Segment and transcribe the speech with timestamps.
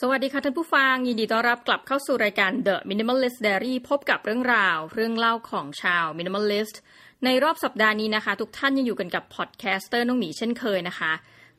[0.00, 6.76] สวัสดีค่ะท่านผู้ฟัง ยินดีต้อนรับกลับเข้าสู่รายการ The Minimalist Diary พบกับเรื่องราว เรื่องเล่าของชาว Minimalist
[7.24, 11.12] ในรอบสัปดาห์นี้นะคะ ทุกท่านยังอยู่กันกับ podcaster น้องหมีเช่นเคยนะคะ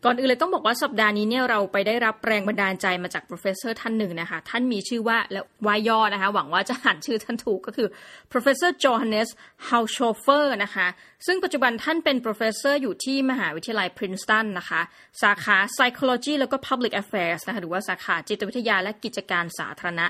[0.08, 7.88] ก่อนอื่นเลยต้องบอกว่าสัปดาห์นี้เนี่ยเราไปได้รับแรงบันดาลใจมาจาก professor ท่านหนึ่งนะคะ ท่านมีชื่อว่าและวายย่อนะคะ หวังว่าจะอ่านชื่อท่านถูกก็คือ
[8.32, 9.30] professor Johannes
[9.70, 10.88] Haushofer นะคะ
[11.26, 14.81] ซึ่งปัจจุบันท่านเป็น professor อยู่ที่มหาวิทยาลัย Princeton นะคะ
[15.23, 20.08] สาขา psychology แล้วก็ public affairs นะคะหรือว่าสาขาจิตวิทยาและกิจการสาธารณะ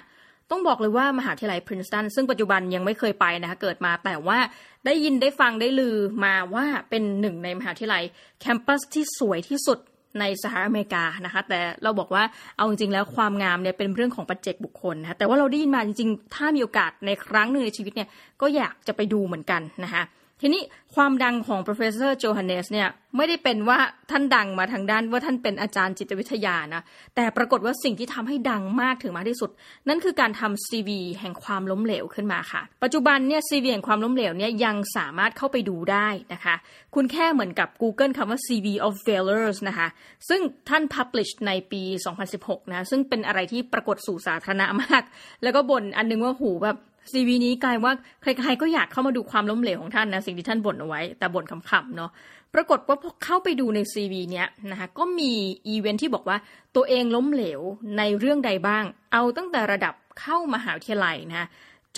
[0.52, 4.38] ต้องบอกเลยว่ามหาวิทยาลัยพรินสตันซึ่งปัจจุบันยังไม่เคยไปนะคะเกิดมาแต่ว่า
[4.85, 5.95] ได้ยินได้ฟังได้ลือ
[6.26, 8.04] มาว่าเป็นหนึ่งในมหาวิทยาลัย
[8.41, 9.80] แคมปัสที่สวยที่สุด
[10.20, 12.23] ในสหรัฐอเมริกานะคะ แต่เราบอกว่า
[12.58, 18.09] เอาจริงๆแล้วความงามเนี่ยเป็นเรื่องของปัจเจกบุคคลนะคะแต่ว่าเราได้ยินมาจริงๆ ถ้ามีโอกาสในครั้งหนึ่งในชีวิตเนี่ย
[18.41, 20.04] ก็อยากจะไปดูเหมือนกันนะคะ
[20.41, 20.63] ทีนี้
[20.95, 23.80] ความดังของ professor Johannes เนี่ยไม่ได้เป็นว่า
[24.12, 26.84] ท่านดังมาทางด้านว่าท่านเป็นอาจารย์จิตวิทยานะ
[27.15, 29.49] แต่ปรากฏว่าสิ่งที่ทำให้ดังมากถึงมากที่สุด
[29.87, 36.55] นั่นคือการทำ CV แห่งความล้มเหลวขึ้นมาค่ะ ปัจจุบันเนี่ย CV แห่งความล้มเหลวเนี่ยยังสามารถเข้าไปดูได้นะคะ
[36.95, 39.88] คุณแค่เหมือนกับ Google คำว่า CV of failures นะคะ
[40.29, 41.82] ซึ่งท่าน publish ในปี
[42.27, 45.04] 2016 นะ ซึ่งเป็นอะไรที่ปรากฏสู่สาธารณะมาก
[45.43, 46.77] แล้วก็บ่นอันนึงว่าหูแบบ
[47.12, 52.11] CV นี้กลายว่าใครๆก็อยากเข้ามาดูความล้มเหลวของท่านนะสิ่งที่ท่านบ่นเอาไว้ แต่บ่นขำๆเนาะ
[52.53, 55.31] ปรากฏว่าพอเข้าไปดูใน CV เนี้ยนะคะก็มี
[55.67, 56.37] อีเวนท์ที่บอกว่า
[56.76, 57.61] ตัวเองล้มเหลว
[57.98, 58.83] ในเรื่องใดบ้าง
[59.13, 61.48] เอาตั้งแต่ระดับเข้ามหาวิทยาลัยนะ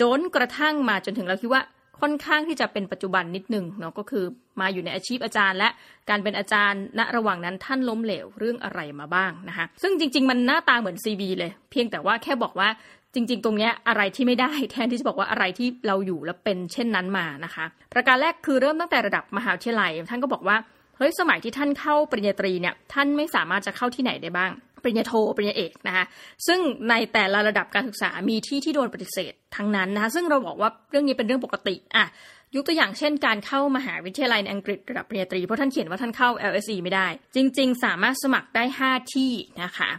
[0.00, 1.62] จนกระทั่งมาจนถึงเราคิดว่า
[2.00, 4.24] ค่อนข้างที่จะเป็นปัจจุบันนิดนึงเนาะก็คือ
[4.60, 5.68] มาอยู่ในอาชีพอาจารย์ และ
[6.10, 12.68] การเป็นอาจารย์ณระหว่างนั้นท่านล้มเหลวเรื่องอะไรมาบ้างนะคะซึ่งจริง ๆ มันหน้าตาเหมือน CV เลย เพียงแต่ว่าแค่บอกว่า
[13.14, 20.56] จริง ๆ ตรงนี้อะไรที่ไม่ได้แทนที่จะบอกว่าอะไรที่เราอยู่แล้วเป็นเช่นนั้นมานะคะ ประการแรกคือเริ่มตั้งแต่ระดับมหาวิทยาลัย ท่านก็บอกว่า
[20.96, 24.50] เฮ้ยสมัยที่ท่านเข้าปริญญาตรีเนี่ยท่านไม่สามารถจะเข้าที่ไหนได้บ้าง
[24.82, 26.04] ปริญญาโทปริญญาเอกนะคะ
[26.46, 26.58] ซึ่ง
[26.90, 32.06] ในแต่ละระดับการศึกษามีที่ที่โดนปฏิเสธทั้งนั้นนะคะซึ่งเราบอกว่าเรื่องนี้เป็นเรื่องปกติอะ
[32.54, 39.32] ยกตัวอย่างเช่นการเข้ามหาวิทยาลัยในอังกฤษระดับปริญญาตรีเพราะท่านเขียนว่าท่านเข้า LSE ไม่ได้ จริง ๆ สามารถสมัครได้ 5 ที่
[39.62, 39.90] นะคะ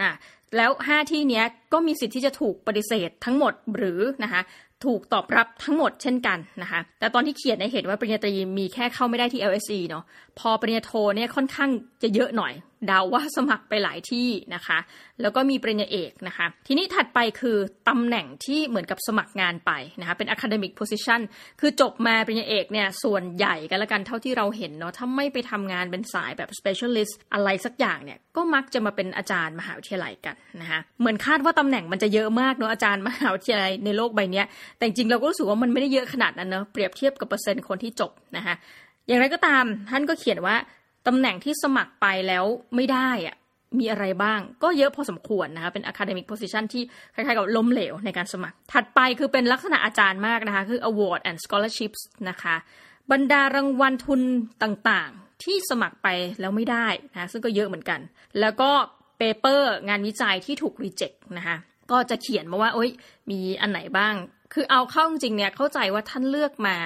[0.00, 0.12] นะ
[0.56, 1.42] แล้ว 5 ที่นี้
[1.72, 4.42] ก็มีสิทธิ์ที่จะถูกปฏิเสธทั้งหมดหรือนะคะ
[4.84, 10.04] ถูกตอบรับทั้งหมดเช่นกันนะคะแต่ตอนที่เขียนในเห็นว่าปริญญาตรีมีแค่เข้าไม่ได้ที่ LSE เนาะ
[10.38, 11.70] พอปริญญาโทเนี่ยค่อนข้าง
[12.02, 12.52] จะเยอะหน่อย
[12.86, 14.78] เดาว่าสมัครไปหลายที่นะคะ
[15.20, 17.56] แล้วก็มีปริญญาเอกนะคะ ทีนี้ถัดไปคือ
[17.88, 21.20] ตำแหน่งที่เหมือนกับสมัครงานไปนะคะ เป็น academic position
[21.60, 34.42] คือจบมาปริญญาเอกเนี่ย ส่วนใหญ่กันละกันเท่าที่เราเห็นเนาะ ถ้าไม่ไปทำงานเป็นสายแบบ specialist อะไรสักอย่างเนี่ย ก็มักจะมาเป็นอาจารย์มหาวิทยาลัยกันนะคะ เหมือนคาดว่าตำแหน่งมันจะเยอะมากเนาะอาจารย์มหาวิทยาลัยในโลกใบนี้
[34.76, 38.54] แต่จริงเราก็รู้สึกว่ามันไม่ได้เยอะขนาดนั้นเนาะ เปรียบเทียบกับเปอร์เซ็นต์คนที่จบนะคะ
[39.08, 40.56] อย่างไรก็ตามท่านก็เขียนว่า
[41.08, 42.44] ตำแหน่งที่สมัครไปแล้ว
[42.76, 43.36] ไม่ได้อะ
[43.78, 46.82] มีอะไรบ้าง ก็เยอะพอสมควรนะคะเป็น academic position ที่
[47.14, 52.56] คล้ายๆกับล้มเหลวในการสมัคร ถัดไปคือเป็นลักษณะอาจารย์มากนะคะ คือ award and scholarships นะคะ
[53.12, 54.20] บรรดารางวัลทุน
[54.62, 56.08] ต่างๆ ที่สมัครไป
[56.40, 58.00] แล้วไม่ได้นะซึ่งก็เยอะเหมือนกัน
[58.40, 58.70] แล้วก็
[59.18, 61.56] paper งานวิจัยที่ถูก reject นะคะ
[61.90, 62.90] ก็จะเขียนมาว่า โอ้ย
[63.30, 64.14] มีอันไหนบ้าง
[64.52, 66.76] คือเอาเข้าจริงเนี่ยเข้าใจว่าท่านเลือกมา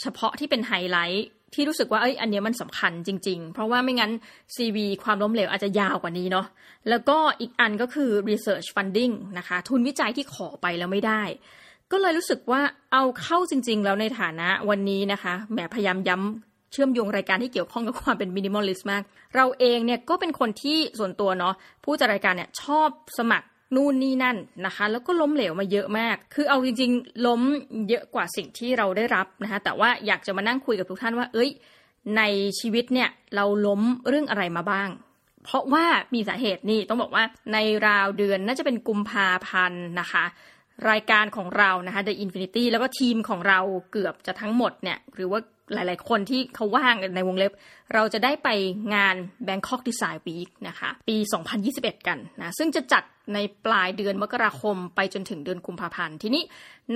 [0.00, 4.12] เฉพาะที่เป็นไฮไลท์ ที่รู้สึกว่าเอ้ยอันนี้มันสำคัญจริง ๆ เพราะว่าไม่งั้น
[4.56, 6.46] CV ความล้มเหลวอาจจะยาวกว่านี้เนาะ
[6.88, 11.22] แล้วก็อีกอันก็คือ research funding นะคะ ทุนวิจัยที่ขอไปแล้วไม่ได้
[11.92, 12.60] ก็เลยรู้สึกว่า
[12.92, 19.02] เอาเข้าจริง ๆ แล้วในฐานะวันนี้นะคะแหมพยายามย้ำเชื่อมโยงรายการที่เกี่ยวข้องกับความเป็น minimalist มาก
[19.36, 21.54] เราเองเนี่ยก็เป็นคนที่ส่วนตัวเนาะ
[21.84, 22.88] ผู้จัดรายการเนี่ยชอบ
[23.18, 24.36] สมัคร นู่นนี่นั่น
[24.66, 27.42] นะคะ แล้วก็ล้มเหลวมาเยอะมาก คือเอาจริง ๆ ล้ม
[27.88, 31.50] เยอะกว่าสิ่งที่เราได้รับนะคะแต่ว่าอยากจะมานั่งคุยกับทุกท่านว่า เอ้ย
[32.16, 32.22] ใน
[32.60, 34.88] ชีวิตเนี่ยเราล้มเรื่องอะไรมาบ้าง
[35.44, 37.58] เพราะว่ามีสาเหตุนี่ต้องบอกว่าใน
[37.88, 40.24] ราวเดือนน่าจะเป็นกุมภาพันธ์นะคะ
[40.90, 43.60] รายการของเรานะคะ The Infinity แล้วก็ทีมของเรา
[43.92, 45.40] เกือบจะทั้งหมดเนี่ยหรือว่า
[45.74, 47.52] หลายๆ คนที่เขาว่างในวงเล็บ
[47.94, 48.48] เราจะได้ไป
[48.94, 49.16] งาน
[49.48, 51.16] Bangkok Design Week นะคะ ปี
[51.62, 53.02] 2021 กันนะ ซึ่งจะจัด
[53.34, 56.42] ในปลายเดือนมกราคมไปจนถึงเดือนกุมภาพันธ์ ทีนี้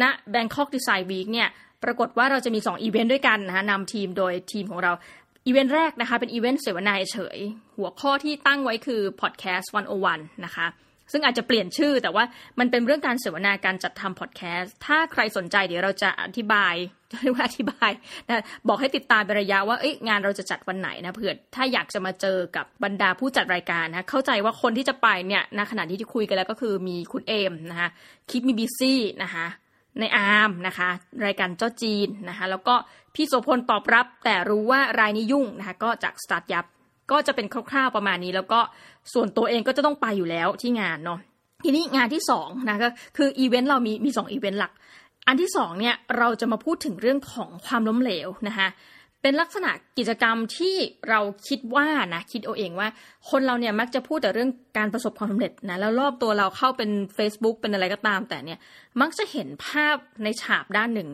[0.02, 0.04] ณ
[0.34, 1.48] Bangkok Design Week เนี่ย
[1.84, 4.92] ปรากฏว่าเราจะมี 2 อีเวนต์ด้วยกันนะคะนำทีมโดยทีมของเรา
[5.46, 7.38] อีเวนต์แรกนะคะ เป็นอีเวนต์เสวนาเฉย
[7.76, 9.66] หัวข้อที่ตั้งไว้คือ Podcast
[10.04, 10.66] 101 นะคะ
[11.12, 12.24] ซึ่งอาจจะเปลี่ยนชื่อ แต่ว่า
[12.58, 16.74] มันเป็นเรื่องการเสวนาการจัดทำพอดแคสต์ถ้าใครสนใจเดี๋ยวเราจะอธิบาย
[17.22, 17.90] เรียกว่าอธิบาย
[18.28, 27.88] นะบอกให้ติดตามเป็นระยะว่าเอ้ยงานเราจะจัดวันไหนนะเผื่อถ้าอยากจะมาเจอกับบรรดาผู้จัดรายการนะเข้าใจว่าคนที่จะไปเนี่ยณขณะที่ที่คุยกันแล้วก็คือมีคุณเอมนะคะ
[28.30, 29.46] คิดมีบีซี่นะคะ
[30.00, 30.88] ในอาร์มนะคะ
[31.26, 32.74] รายการเจ้าจีนนะคะแล้วก็
[33.14, 36.64] พี่โสพลตอบรับ แต่รู้ว่ารายนี้ยุ่งนะคะก็จากสตาร์ทยับ
[37.10, 38.60] ก็จะเป็นคร่าวๆประมาณนี้ แล้วก็
[39.12, 41.18] ส่วนตัวเองก็จะต้องไปอยู่แล้วที่งานเนาะ
[41.64, 44.72] ทีนี้งานที่สองนะก็คืออีเวนต์เรามีมีสองอีเวนต์หลัก
[45.26, 48.68] อันที่สองเนี่ยเราจะมาพูดถึงเรื่องของความล้มเหลวนะคะ
[49.22, 50.76] เป็นลักษณะกิจกรรมที่
[51.08, 52.88] เราคิดว่านะคิดเอาเองว่า
[53.30, 58.58] คนเราเนี่ยมักจะพูดแต่เรื่องการประสบความสำเร็จนะแล้วรอบตัวเราเข้าเป็น Facebook เป็นอะไรก็ตาม แต่เนี่ย
[59.00, 61.08] มักจะเห็นภาพในฉากด้านหนึ่ง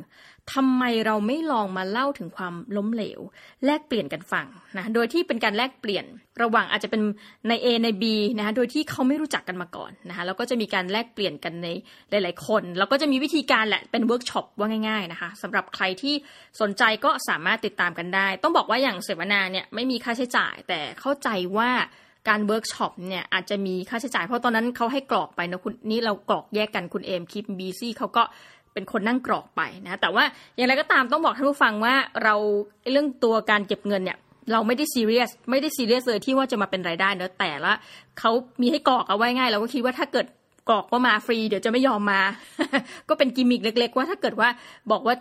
[0.55, 3.21] ทำไมเราไม่ลองมาเล่าถึงความล้มเหลว
[3.65, 4.47] แลกเปลี่ยนกันฟัง
[4.77, 6.05] นะโดยที่เป็นการแลกเปลี่ยน
[6.43, 7.03] ระหว่างอาจจะเป็น
[7.49, 8.05] ใน A ใน B
[8.37, 11.69] นะคะโดยที่เขาไม่รู้จักกันมาก่อนนะคะแล้วก็จะมีการแลกเปลี่ยนกันใน
[12.11, 16.15] หลาย ๆ คน แล้วก็จะมีวิธีการแหละเป็นเวิร์กช็อปว่าง่าย ๆ นะคะสำหรับใครที่
[16.61, 21.29] สนใจก็สามารถติดตามกันได้ ต้องบอกว่าอย่างเสวนาเนี่ยไม่มีค่าใช้จ่าย แต่เข้าใจ
[21.59, 21.71] ว่า
[22.29, 28.23] การเวิร์กช็อปเนี่ยอาจจะมีค่าใช้จ่ายเพราะตอนนั้นเขาให้กรอกไปนะคุณนี่เรากรอกแยกกันคุณเอม Keep Busy เขาก็
[28.79, 30.25] เป็นคนนั่งกรอกไปนะ แต่ว่า
[30.57, 31.95] อย่างไรก็ตามต้องบอกท่านผู้ฟังว่า
[32.25, 32.35] เรา
[32.93, 34.19] เรื่องตัวการเก็บเงินเนี่ย
[34.53, 37.73] เราไม่ได้ซีเรียสไม่ได้ซีเรียสเลยที่ว่าจะมาเป็นรายได้เนอะแต่ละ
[38.19, 38.31] เขา
[38.61, 40.27] มีให้กรอกเอาไว้ง่ายเราก็คิดว่าถ้าเกิด
[40.71, 42.21] กรอกว่ามาฟรีเดี๋ยวจะไม่ยอมมา
[43.09, 44.49] ก็เป็นกิมมิกเล็ก ๆ ว่าถ้าเกิดว่า
[44.91, 45.15] บอกว่า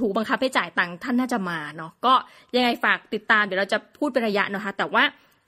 [0.00, 2.12] ถูกบังคับให้จ่ายตังค์ท่านน่าจะมาเนาะก็
[2.56, 5.02] ยังไงฝากติดตามเดี๋ยวเราจะพูดเป็นระยะนะคะแต่ว่า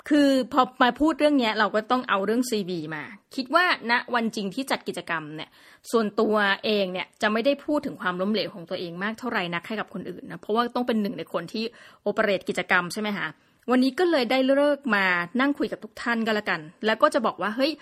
[0.09, 3.03] คือพอมาพูดเรื่องนี้เราก็ต้องเอาเรื่อง CV มา
[3.37, 5.51] คิดว่าณนะวันจริงที่จัดกิจกรรมเนี่ย
[5.91, 6.35] ส่วนตัว
[6.65, 11.65] เองเนี่ยจะไม่ได้พูดถึงความล้มเหลวของตัวเองมากเท่าไหร่นักให้กับคนอื่นนะเพราะว่าต้องเป็นหนึ่งในคนที่
[12.03, 13.27] โอเปเรตกิจกรรมใช่ไหมคะ
[13.71, 15.05] วันนี้ก็เลยได้เลิกมา
[15.41, 17.73] นั่งคุยกับทุกท่านก็แล้วกัน แล้วก็จะบอกว่าเฮ้ย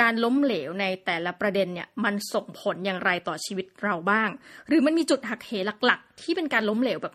[0.00, 4.28] การล้มเหลวในแต่ละประเด็นเนี่ยมันส่งผลอย่างไรต่อชีวิตเราบ้าง
[4.68, 5.52] หรือมันมีจุดหักเห
[5.86, 7.14] หลัก ๆ ที่เป็นการล้มเหลวแบบ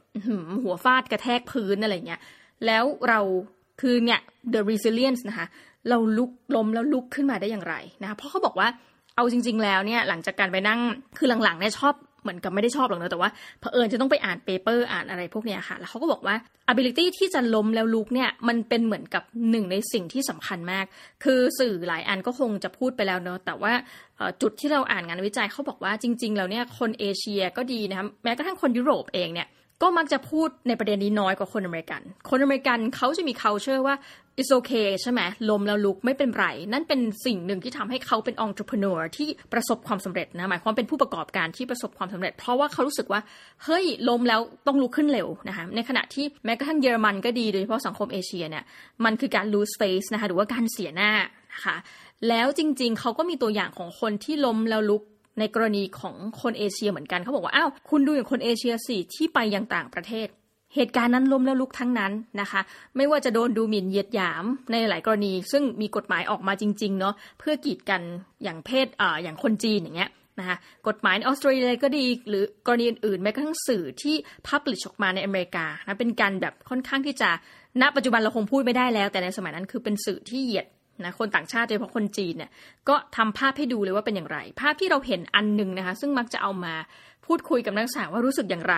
[0.64, 2.22] หัวฟาดกระแทกพื้นอะไรเงี้ย
[2.66, 3.20] แล้วเรา
[3.82, 4.20] คือเนี่ย
[4.54, 5.48] the resilience นะคะ
[5.90, 8.68] เราลุกล้มแล้วลุกขึ้นมาได้อย่างไรนะคะเพราะเขาบอกว่า
[9.16, 10.80] เอาจริง ๆ แล้วเนี่ยหลังจากการไปนั่ง
[11.18, 13.30] คือหลังๆเนี่ยชอบเหมือนกับไม่ได้ชอบหรอกนะแต่ว่า
[13.60, 16.36] เผอิญจะต้องไปอ่านเปเปอร์อ่านอะไรพวกเนี้ยค่ะ แล้วเขาก็บอกว่า
[16.72, 20.86] ability ที่จะล้มแล้วลุกเนี่ยมันเป็นเหมือนกับหนึ่งในสิ่งที่สำคัญมาก
[21.24, 23.74] คือสื่อหลายอันก็คงจะพูดไปแล้วเนอะแต่ว่า
[24.42, 29.48] จุดที่เราอ่านงานวิจัยเขาบอกว่าจริง ๆ แล้วเนี่ยคนเอเชียก็ดีนะคะแม้กระทั่งคนยุโรปเองเนี่ย
[29.82, 33.96] ก็มักจะพูดในประเด็นนี้น้อยกว่าคนอเมริกัน คนอเมริกันเขาจะมี culture ว่า
[34.40, 43.22] it's okay ใช่ไหมลมแล้วลุกไม่เป็นไร นั่นเป็นสิ่งหนึ่งที่ทำให้เขาเป็น entrepreneur ที่ประสบความสำเร็จนะหมายความเป็นผู้ประกอบการที่ประสบความสำเร็จ เพราะว่าเขารู้สึกว่า
[43.64, 48.64] เฮ้ยลมแล้วต้องลุกขึ้นเร็วนะคะในขณะที่แม้กระทั่งเยอรมันก็ดีโดยเฉพาะสังคมเอเชียเนี่ย
[49.06, 51.12] มันคือการ lose face นะคะหรือว่าการเสียหน้า
[51.54, 51.76] นะคะ
[52.30, 55.04] แล้วจริงๆ เขาก็มีตัวอย่างของคนที่ล้มแล้วลุก
[55.40, 60.28] ในกรณีของคนเอเชียเหมือนกันเขาบอกว่าอ้าวคุณดูอย่างคนเอเชียสิที่ไปยังต่างประเทศ
[60.76, 62.12] เหตุการณ์นั้นล้มแล้วลุกทั้งนั้น
[62.42, 62.62] นะคะ
[62.98, 68.02] ไม่ว่าจะโดนดูหมิ่นเหยียดหยามในหลายกรณี ซึ่งมีกฎหมายออกมาจริงๆเนาะเพื่อกีดกัน
[68.44, 70.10] อย่างเพศอ่าอย่างคนจีนอย่างเงี้ย
[70.40, 74.16] นะคะกฎหมายออสเตรเลียก็ดี หรือกรณีอื่นๆแม้กระทั่งสื่อที่
[74.48, 77.30] พับลิชออกมาในอเมริกานะเป็นการแบบค่อนข้างที่จะ
[77.82, 80.68] ณปัจจุบันเราคงพูดไม่ได้แล้ว แต่ในสมัยนั้นคือเป็นสื่อที่เหยียด
[81.04, 82.52] นะคนต่างชาติโดยเฉพาะคนจีนเนี่ย
[82.90, 86.74] ก็ทำภาพให้ดูเลยว่าเป็นอย่างไร ภาพที่เราเห็นอันหนึ่งนะคะ ซึ่งมักจะเอามา
[87.26, 88.76] พูดคุยกับนักศึกษาว่ารู้สึกอย่างไร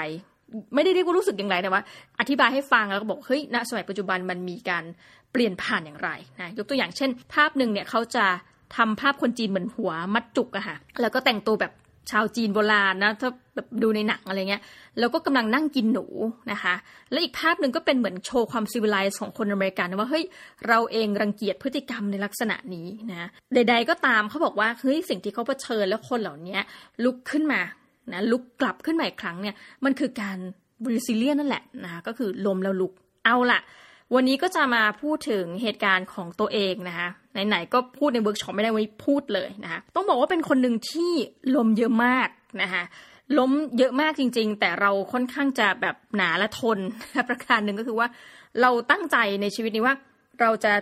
[0.76, 1.82] ไม่ได้เรียกว่ารู้สึกอย่างไรแต่ว่า
[2.20, 4.84] อธิบายให้ฟังแล้วก็บอกเฮ้ยณสมัยปัจจุบันมันมีการ
[5.32, 6.10] เปลี่ยนผ่านอย่างไร
[6.42, 8.26] นะยกตัวอย่างเช่น ภาพหนึ่งเนี่ยเขาจะ
[8.78, 11.72] ทำภาพคนจีนเหมือนหัวมัดจุกอะค่ะแล้วก็แต่งตัวแบบ
[12.12, 14.64] ชาวจีนโบราณนะถ้าแบบดูในหนังอะไรเงี้ย
[15.00, 16.06] แล้วก็กำลังนั่งกินหนู
[16.52, 16.76] นะคะ
[17.12, 20.24] และอีกภาพหนึ่งก็เป็นเหมือนโชว์ความซีวิไลซ์ของคนอเมริกันว่าเฮ้ย
[20.68, 26.58] เราเองรังเกียจพฤติกรรมในลักษณะนี้นะใด ๆ ก็ตามเขาบอกว่าเฮ้ยสิ่งที่เขาเผชิญแล้วคนเหล่านี้
[27.04, 27.62] ลุกขึ้นมา
[28.14, 29.56] นะลุกกลับขึ้นมาอีกครั้งเนี่ย
[29.86, 30.38] มันคือการ
[30.84, 32.94] resilience นั่นแหละนะคะก็คือล้มแล้วลุก
[33.26, 33.60] เอาละ
[34.16, 37.08] วันนี้ก็จะมาพูดถึงเหตุการณ์ของตัวเองนะคะ
[37.48, 41.12] ไหนๆก็พูดในเวิร์กช็อปไม่ได้ไว้พูดเลยนะคะต้องบอกว่าเป็นคนหนึ่งที่
[41.56, 42.28] ล้มเยอะมาก
[42.62, 42.84] นะคะ
[43.38, 46.80] ล้มเยอะมากจริง ๆ แต่เราค่อนข้างจะแบบหนาและทน
[47.30, 48.08] ประการหนึ่งก็คือว่า
[48.62, 49.96] เราตั้งใจในชีวิตนี้ว่า
[50.42, 50.74] เราจะ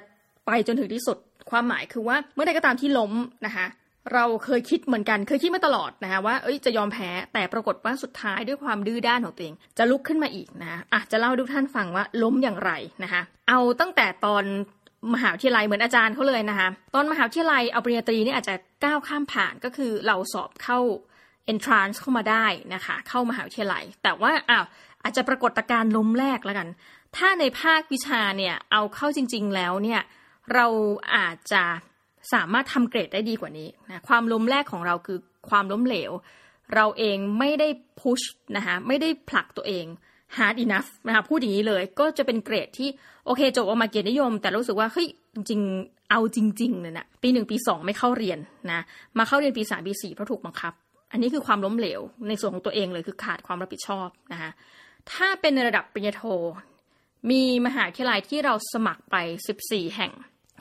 [0.46, 1.18] ไปจนถึงที่สุด
[1.52, 3.12] ความหมายคือว่าเมื่อใดก็ตามที่ล้ม
[3.46, 3.66] นะคะ
[4.14, 12.72] เราเคยคิดเหมือนกัน เคยคิดมาตลอดนะคะว่าเอ้ยจะยอมแพ้แต่ปรากฏว่าสุดท้ายด้วยความดื้อด้านของตัวเอง จะลุกขึ้นมาอีกนะอะจะเล่าให้ทุกท่านฟังว่าล้มอย่างไร
[13.04, 14.44] นะคะ เอาตั้งแต่ตอน
[15.14, 20.80] มหาวิทยาลัยเหมือนอาจารย์เขาเลยนะคะตอนมหาวิทยาลัยเอาปริญญาตรีนี่อาจจะก้าวข้ามผ่านก็คือเราสอบเข้า
[21.52, 24.66] entrance เข้ามาได้นะคะ เข้ามหาวิทยาลัย แต่ว่าอ้าว
[25.04, 26.68] อาจจะปรากฏการณ์ล้มแรกแล้วกัน
[27.16, 30.02] ถ้าในภาควิชาเนี่ยเอาเข้าจริง ๆ แล้วเนี่ย
[30.54, 30.68] เรา
[31.16, 31.64] อาจจะ
[32.34, 35.18] สามารถทำเกรดได้ดีกว่านี้นะความล้มแรกของเราคือ
[35.50, 36.12] ความล้มเหลว
[36.76, 37.68] เราเองไม่ได้
[38.00, 38.22] พุช
[38.56, 39.86] นะคะไม่ได้ผลักตัวเอง
[40.38, 42.90] hard enough นะคะพูดอย่างนี้เลยก็จะเป็นเกรดที่
[43.26, 48.40] โอเคจบออกมาเกียรตินิยม แต่รู้สึกว่าเฮ้ยจริงๆเอาจริงๆเลยนะปีหนึ่งปีสองไม่เข้าเรียน
[48.72, 48.82] นะ
[49.18, 50.74] มาเข้าเรียนปีสามปีสี่เพราะถูกบังคับ
[51.12, 54.50] อันนี้คือความล้มเหลว ในส่วนของตัวเองเลยคือขาดความรับผิดชอบนะคะ
[55.12, 56.24] ถ้าเป็นในระดับปริญญาโท
[57.32, 59.16] มีมหาวิทยาลัยที่เราสมัครไป
[59.58, 60.12] 14 แห่ง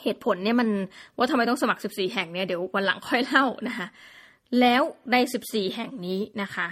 [0.03, 0.69] เหตุผลเนี่ยมัน
[1.17, 3.87] ว่าทำไมต้องสมัคร 14 แห่งเนี่ยเดี๋ยววันหลังค่อยเล่านะคะ
[4.61, 4.83] แล้ว
[5.13, 6.67] ใน 14 แห่งนี้นะคะ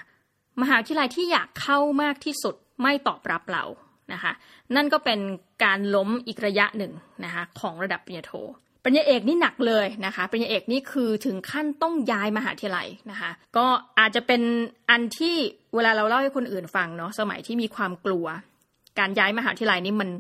[0.61, 3.65] มหาวิทยาลัยที่อยากเข้ามากที่สุดไม่ตอบรับเรา
[4.13, 4.33] นะคะ
[4.77, 5.21] นั่นก็เป็น
[5.65, 6.93] การล้มอีกระยะหนึ่ง
[7.25, 8.33] นะคะของระดับปริญญาโท
[8.85, 13.67] ปริญญาเอกนี่หนักเลยนะคะปริญญาเอกนี่คือถึงขั้นต้องย้ายมหาวิทยาลัยนะคะก็
[13.99, 14.43] อาจจะเป็น
[14.91, 15.37] อันที่
[15.75, 18.27] เวลาเราเล่าให้คนอื่นฟังเนาะสมัยที่มีความกลัว
[18.99, 20.11] การย้ายมหาวิทยาลัยนี่มัน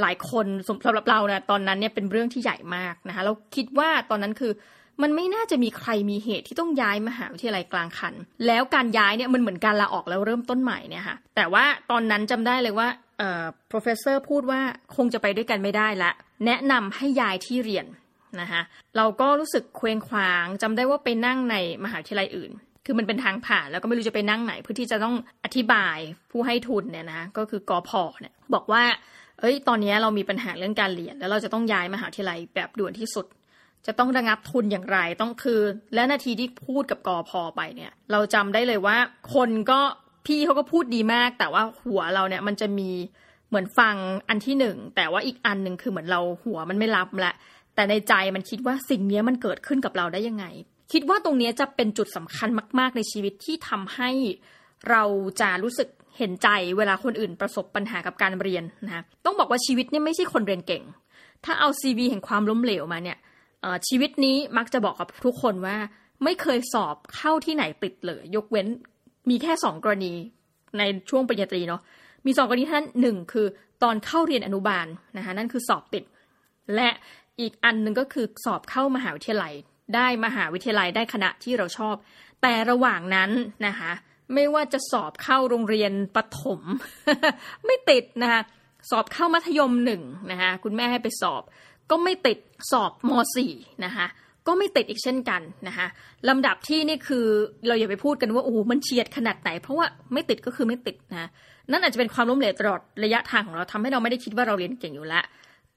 [0.00, 4.52] หลายคนสำหรับเราเนะตอนนั้นเนี่ยเป็นเรื่องที่ใหญ่มากนะคะเราคิดว่าตอนนั้นคือ
[5.02, 8.14] มันไม่น่าจะมีใครมีเหตุที่ต้องย้ายมหาวิทยาลัยกลางคัน
[8.46, 14.60] แล้วการย้ายเนี่ยมันเหมือนการลาออกแล้วเริ่มต้นใหม่เนี่ยค่ะ แต่ว่าตอนนั้นจำได้เลยว่าเอ่อ professor พูดว่า
[14.96, 16.10] คงจะไปด้วยกันไม่ได้ละ
[16.46, 17.86] แนะนำให้ย้ายที่เรียน
[18.40, 18.62] นะคะ
[18.96, 22.50] เราก็รู้สึกเคว้งคว้างจำได้ว่าไปนั่งในมหาวิทยาลัยอื่น
[22.86, 25.98] คือมันเป็นทางผ่านแล้วก็ไม่รู้จะไปนั่งไหน เพื่อที่จะต้องอธิบาย
[26.30, 28.82] ผู้ให้ทุนเนี่ยนะก็คือกอพอเนี่ยบอกว่า
[29.40, 33.26] เอ้ย ตอนนี้เรามีปัญหาเรื่องการเรียน แล้วเราจะต้องย้ายมหาวิทยาลัยแบบด่วนที่สุด
[33.86, 35.60] จะต้องระงับทุนอย่างไรต้องคือ
[35.94, 38.96] และนาทีที่พูดกับกอพอไปเนี่ย เราจำได้เลยว่า
[39.34, 39.80] คนก็
[40.26, 42.90] พี่เขาก็พูดดีมาก แต่ว่าหัวเราเนี่ยมันจะมี
[43.48, 43.96] เหมือนฟัง
[44.28, 47.34] อันที่หนึ่งแต่ว่าอีกอันหนึ่งคือเหมือนเราหัวมันไม่รับละ
[47.74, 50.44] แต่ในใจมันคิดว่าสิ่งนี้มันเกิดขึ้นกับเราได้ยังไง
[50.92, 54.10] คิดว่าตรงนี้จะเป็นจุดสำคัญมาก ๆ ในชีวิตที่ทำให้
[54.90, 55.02] เรา
[55.40, 60.82] จะรู้สึกเห็นใจเวลาคนอื่นประสบปัญหากับการเรียนนะต้องบอกว่าชีวิตเนี่ยไม่ใช่คนเรียนเก่ง
[61.44, 63.18] ถ้าเอาซีวีแห่งความล้มเหลวมาเนี่ย
[63.88, 65.76] ชีวิตนี้มักจะบอกกับทุกคนว่า
[66.24, 68.66] ไม่เคยสอบเข้าที่ไหนติดเลย ยกเว้น
[69.30, 70.12] มีแค่สองกรณี
[70.78, 71.80] ในช่วงปริญญาตรีเนาะ
[72.26, 73.46] มีสองกรณีท่านหนึ่งคือ
[73.82, 76.04] ตอนเข้าเรียนอนุบาลนะคะนั่นคือสอบติด
[76.74, 76.88] และ
[77.40, 79.54] อีกอันหนึ่งก็คือสอบเข้ามหาวิทยาลัย
[79.94, 81.96] ได้มหาวิทยาลัยได้คณะที่เราชอบ
[82.42, 83.30] แต่ระหว่างนั้น
[83.66, 83.92] นะคะ
[84.34, 86.60] ไม่ว่าจะสอบเข้าโรงเรียนปฐม
[87.66, 88.40] ไม่ติดนะคะ
[88.90, 91.42] สอบเข้ามัธยมหนึ่งนะคะคุณแม่ให้ไปสอบ
[91.90, 92.38] ก็ไม่ติด
[92.70, 93.10] สอบม
[93.48, 94.06] .4 นะคะ
[94.46, 95.86] ก็ไม่ติดอีกเช่นกันนะคะ
[96.28, 97.26] ลำดับที่นี่คือ
[97.66, 101.28] เราอย่าไปพูดกันว่าโอ้มันเฉียดขนาดไหน เพราะว่าไม่ติดก็คือไม่ติดนะ
[101.70, 105.24] นั่นอาจจะเป็นความล้มเหลวตลอดระยะทางของเราทำให้เราไม่ได้คิดว่าเราเรียนเก่งอยู่แล้ว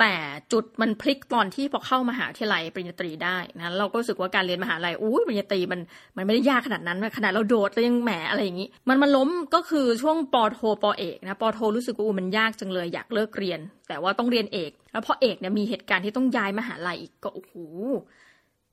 [0.01, 0.15] แต่
[0.51, 5.81] จุดมันพลิกตอนที่พอเข้ามหาวิทยาลัยปริญญาตรีได้นะเราก็รู้สึกว่าการเรียนมหาลัยอุ้ยปริญญาตรีมัน
[6.17, 17.53] มันไม่ได้ยากขนาดนั้นขนาดเราโดดเรายังแหมอะไรอย่างนี้ มันมันล้มก็คือช่วงปโทปอเอกนะปโทรู้สึกว่าอู้มันยากจังเลยอยากเลิกเรียน แต่ว่าต้องเรียนเอก แล้วพอเอกเนี่ยมีเหตุการณ์ที่ต้องย้ายมหาลัยอีกก็โอ้โห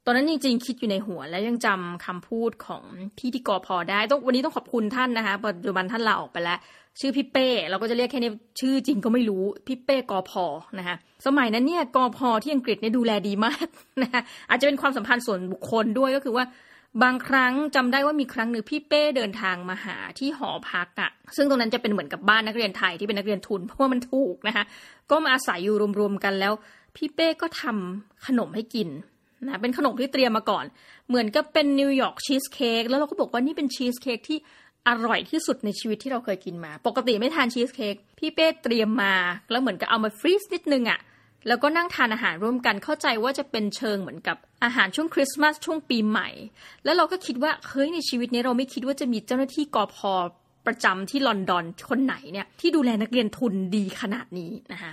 [0.08, 2.82] อนนั้นจริงๆคิดอยู่ในหัวและยังจำคำพูดของ
[3.18, 6.58] พี่ที่กอพอได้ต้องวันนี้ต้องขอบคุณท่านนะคะปัจจุบันท่านลาออกไปแล้ว
[7.00, 10.44] ชื่อพี่เป้เราก็จะเรียกแค่นี้ชื่อจริงก็ไม่รู้พี่เป้กอพอ
[10.78, 10.96] นะคะ
[11.26, 13.66] สมัยนั้นเนี่ยกอพอที่อังกฤษเนี่ยดูแลดีมาก
[14.02, 16.44] นะคะอาจจะเป็นความสัมพันธ์ส่วนบุคคลด้วยก็คือว่า
[17.02, 24.64] บางครั้งจำได้ว่ามีครั้งหนึ่งพี่เป้เดินทางมาหาที่หอพักอะ่ะ ซึ่งตรงนั้นจะเป็นเหมือนกับบ้านนักเรียนไทยที่เป็นนักเรียนทุนเพราะว่ามันถูกนะคะ
[25.10, 26.52] ก็มาอาศัยอยู่รวมๆกันแล้ว
[26.96, 28.88] พี่เป้ก็ทำขนมให้กิน
[29.46, 30.64] นะเป็นขนมที่เตรียมมาก่อน
[31.08, 34.38] เหมือนกับเป็นนิวยอร์กชีสเค้กแล้วเราก็บอกว่านี่เป็นชีสเค้กที่
[34.88, 39.14] อร่อยที่สุดในชีวิตที่เราเคยกินมา ปกติไม่ทานชีสเค้กพี่เป้เตรียมมา
[39.50, 41.00] แล้วเหมือนกับเอามา freeze นิดนึงอะ่ะ
[41.48, 46.28] แล้วก็นั่งทานอาหารร่วมกันเข้าใจว่าจะเป็นเชิงเหมือนกับอาหารช่วงคริสต์มาสช่วงปีใหม่
[46.84, 50.12] แล้วเราก็คิดว่าเฮ้ยในชีวิตนี้เราไม่คิดว่าจะมีเจ้าหน้าที่กอพอ
[50.66, 54.92] ประจำที่ลอนดอนคนไหนเนี่ยที่ดูแลนักเรียนทุนดีขนาดนี้นะคะ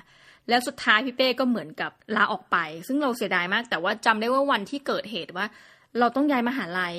[0.50, 5.46] แล้วสุดท้ายพี่เป้ก็เหมือนกับลาออกไป ซึ่งเราเสียดายมาก แต่ว่าจำได้ว่าวันที่เกิดเหตุว่า
[6.00, 6.96] เราต้องย้ายมหาลัย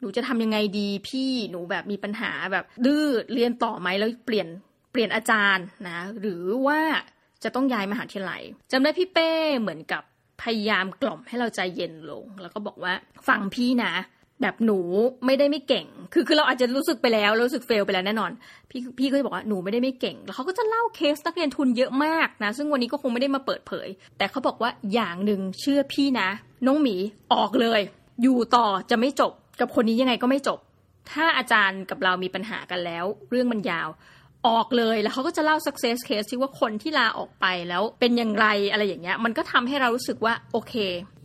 [0.00, 4.48] หนูจะทำยังไงดีพี่หนูแบบมีปัญหาแบบดื้อเรียนต่อไหมแล้วเปลี่ยน
[4.92, 6.80] เปลี่ยนอาจารย์นะ หรือว่า
[7.44, 8.42] จะต้องย้ายมหาทยาลัย
[8.72, 9.30] จำได้พี่เป้
[9.60, 10.02] เหมือนกับ
[10.42, 12.92] พยายามกล่อมให้เราใจเย็นลง แล้วก็บอกว่า
[13.28, 13.92] ฟังพี่นะ
[14.42, 14.78] แบบหนู
[15.26, 18.30] ไม่ได้ไม่เก่ง คือคือเราอาจจะรู้สึกไปแล้วรู้สึกเฟลไปแล้วแน่นอน
[18.70, 26.28] พี่พี่ก็จะบอกว่าหนูไม่ได้ไม่เก่ง แล้วเขาก็จะเล่าเคสนักเรียนทุนเยอะมากนะ ซึ่งวันนี้ก็คงไม่ได้มาเปิดเผย แต่เขาบอกว่าอย่างหนึ่งเชื่อพี่นะ
[26.66, 26.96] น้องหมี
[27.32, 27.80] ออกเลย
[28.22, 30.58] อยู่ต่อจะไม่จบ กับคนนี้ยังไงก็ไม่จบ
[31.10, 33.88] ถ้าอาจารย์กับเรามีปัญหากันแล้ว เรื่องมันยาว
[34.48, 40.74] ออกเลยแล้วเขาก็จะเล่า success case ที่ว่าคนที่ลาออกไปแล้วเป็นอย่างไรอะไรอย่างเงี้ยมันก็ทำให้เรารู้สึกว่าโอเค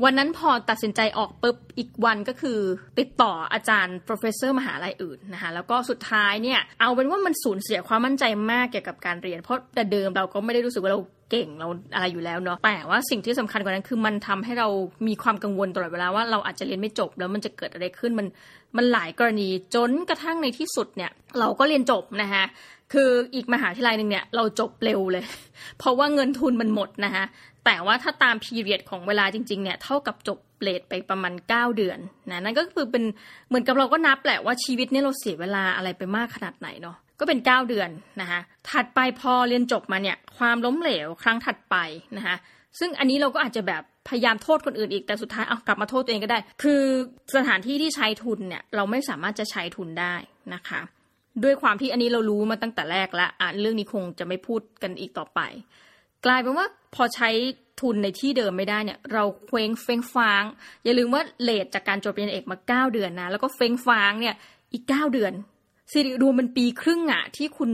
[0.04, 2.60] วันนั้นพอตัดสินใจออกปุ๊บอีกวันก็คือ
[3.00, 11.00] ติดต่ออาจารย์ professor มหาลัยอื่นนะคะแล้วก็สุดท้ายเนี่ยเอาเป็นว่ามันสูญเสียความมั่นใจมากเกี่ยวกับการเรียน เพราะแต่เดิมเราก็ไม่ได้รู้สึกว่าเรา
[11.32, 14.68] เก่งเราอะไรอยู่แล้วเนาะแต่ว่าสิ่งที่สำคัญกว่านั้นคือมันทำให้เรา
[15.08, 18.28] มีความกังวลตลอดเวลาว่าเราอาจจะเรียนไม่จบแล้วมันจะเกิดอะไรขึ้นมัน
[18.78, 22.44] มันหลายกรณีจนกระทั่งในที่สุดเนี่ยเราก็เรียนจบนะคะ
[22.94, 25.24] คืออีกมหาวิทยาลัยหนึ่งเนี่ยเราจบเร็วเลย
[25.80, 27.26] เพราะว่าเงินทุนมันหมดนะคะ
[27.66, 32.00] แต่ว่าถ้าตามพีเรียดของเวลาจริงๆเนี่ยเท่ากับจบเลทไปประมาณ 9 เดือน
[32.30, 33.04] นะนั่นก็คือเป็น
[33.48, 37.90] เหมือนกับเราก็นับแหละว่าชีวิตนี้เราเสียเวลาอะไรไปมากขนาดไหนเนาะก็เป็น 9 เดือน
[38.22, 38.40] นะคะ
[38.70, 41.76] ถัดไปพอเรียนจบมาเนี่ยความล้มเหลวครั้งถัดไป
[42.18, 42.36] นะคะ
[42.80, 46.82] ซึ่งอันนี้เราก็อาจจะแบบพยายามโทษคนอื่นอีกแต่สุดท้ายเอากลับมาโทษตัวเองก็ได้ คือ
[47.36, 50.16] สถานที่ที่ใช้ทุนเนี่ยเราไม่สามารถจะใช้ทุนได้
[50.54, 50.80] นะคะ
[51.44, 55.40] ด้วยความที่อันนี้เรารู้มาตั้งแต่แรกแล้วอะเรื่องนี้คงจะไม่พูดกันอีกต่อไป
[56.26, 57.30] กลายเป็นว่าพอใช้
[57.82, 60.44] ทุนในที่เดิมไม่ได้เนี่ย เราเคว้งเฟ้งฟาง
[60.84, 62.58] อย่าลืมว่าเลทจากการจบปริญญาเอกมา
[62.90, 64.36] 9 เดือนนะ แล้วก็เฟ้งฟางเนี่ย
[64.74, 65.34] อีก 9 เดือน
[65.92, 67.72] สิริรวมเป็นปีครึ่งอะที่คุณ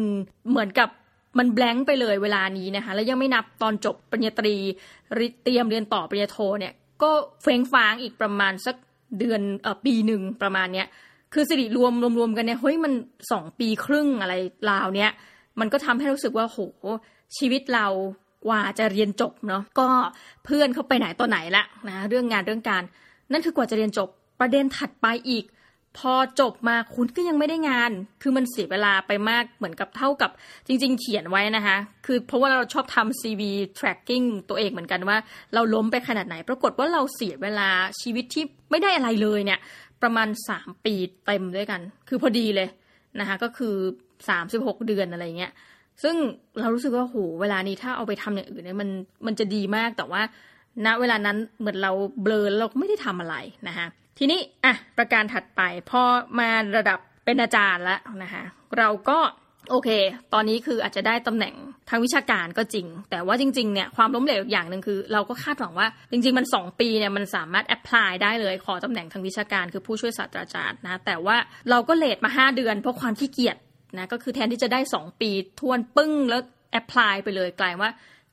[0.49, 0.89] เหมือนกับ
[1.37, 4.55] มันแบงค์ไปเลยเวลานี้นะคะ แล้วยังไม่นับตอนจบปริญญาตรี
[5.43, 7.11] เตรียมเรียนต่อปริญญาโทเนี่ยก็
[7.43, 8.75] เฟ้งฟางอีกประมาณสัก
[9.19, 10.87] เดือนเอ่อปีหนึ่งประมาณเนี้ย
[11.33, 12.93] คือสิริรวมรวมๆกันเนี่ยเฮ้ยมัน
[13.31, 14.33] สองปีครึ่งอะไร
[14.69, 15.11] ราวเนี้ย
[15.59, 16.59] มันก็ทำให้รู้สึกว่าโห
[17.37, 17.87] ชีวิตเรา
[18.45, 19.87] กว่าจะเรียนจบเนาะก็
[20.45, 22.83] เพื่อนเขาไปไหนต่อไหนละนะเรื่องงานเรื่องการ
[23.31, 24.09] นั่นคือกว่าจะเรียนจบ
[24.39, 25.45] ประเด็นถัดไปอีก
[25.99, 30.31] พอจบมาคุณก็ยังไม่ได้งาน คือมันเสียเวลาไปมากเหมือนกับเท่ากับ
[30.67, 33.41] จริง ๆ เขียนไว้นะคะคือเพราะว่าเราชอบทำ CV
[33.79, 35.17] tracking ตัวเองเหมือนกันว่า
[35.53, 37.69] เราล้มไปขนาดไหน ปรากฏว่าเราเสียเวลา
[38.01, 39.59] ชีวิตที่ไม่ได้อะไรเลยเนี่ย
[40.03, 40.27] ประมาณ
[40.57, 40.93] 3ปี
[41.25, 42.69] เต็มด้วยกัน คือพอดีเลย
[43.19, 43.75] นะคะก็คือ
[44.29, 45.53] 36เดือนอะไรเงี้ย
[46.03, 46.15] ซึ่ง
[46.59, 48.89] เรารู้สึกว่าโหเวลานี้ถ้าเอาไปทำอย่างอื่นเนี่ยมัน
[49.25, 50.21] มันจะดีมากแต่ว่า
[50.85, 51.91] ณเวลานั้นเหมือนเรา
[52.23, 53.35] เบลอเราก็ไม่ได้ทำอะไร
[53.67, 56.01] นะคะทีนี้อะประการถัดไปพอ
[56.39, 58.43] มาระดับเป็นอาจารย์แล้วนะคะ
[58.77, 59.19] เราก็
[59.69, 59.89] โอเค
[60.33, 61.55] ตอนนี้คืออาจจะได้ตำแหน่ง
[61.93, 71.37] ทางวิชาการก็จริง แต่ว่าจริงๆเนี่ยความล้มเหลวอย่างหนึ่งคือ เราก็คาดหวังว่าจริง ๆ มัน 2 ปีเนี่ยมันสามารถ apply ได้เลยขอตำแหน่งทางวิชาการคือผู้ช่วยศาสตราจารย์นะแต่ว่า
[71.69, 73.57] เราก็ late มา 5 เดือนเพราะความขี้เกียจ
[73.97, 75.29] นะก็คือแทนที่จะได้ 2 ปี
[75.59, 76.41] ทวนปึ้งแล้ว
[76.71, 77.89] apply ไปเลยกลายว่า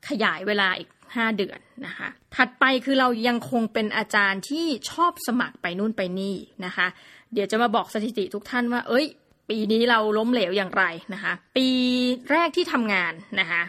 [0.08, 6.86] ขยายเวลาอีก 5 เดือนนะคะ ถัดไปคือเรายังคงเป็นอาจารย์ที่ชอบสมัครไปนู่นไปนี่นะคะ
[7.32, 9.06] เดี๋ยวจะมาบอกสถิติทุกท่านว่า เอ้ย
[9.48, 11.68] ปีนี้เราล้มเหลวอย่างไรนะคะปี
[12.32, 13.62] แรกที่ทำงานนะคะ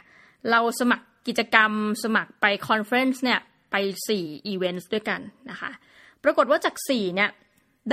[0.52, 1.72] เราสมัครกิจกรรม
[2.04, 3.40] สมัครไป conference เนี่ย
[3.72, 3.76] ไป
[4.14, 5.20] 4อีเวนต์ด้วยกัน
[5.50, 5.72] นะคะ
[6.24, 7.30] ปรากฏว่าจาก4เนี่ย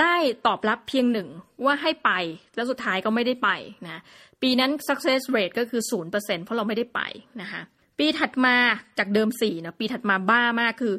[0.00, 0.14] ได้
[0.46, 1.28] ตอบรับเพียงหนึ่ง
[1.64, 2.10] ว่าให้ไป
[2.54, 3.48] แล้วสุดท้ายก็ไม่ได้ไป
[3.86, 4.02] นะ
[4.42, 7.00] ปีนั้น success rate ก็คือ 0%เพราะเราไม่ได้ไป
[7.42, 7.60] นะคะ
[7.98, 8.56] ปีถัดมา
[8.98, 10.94] จากเดิม4นะปีถัดมาบ้ามากคือ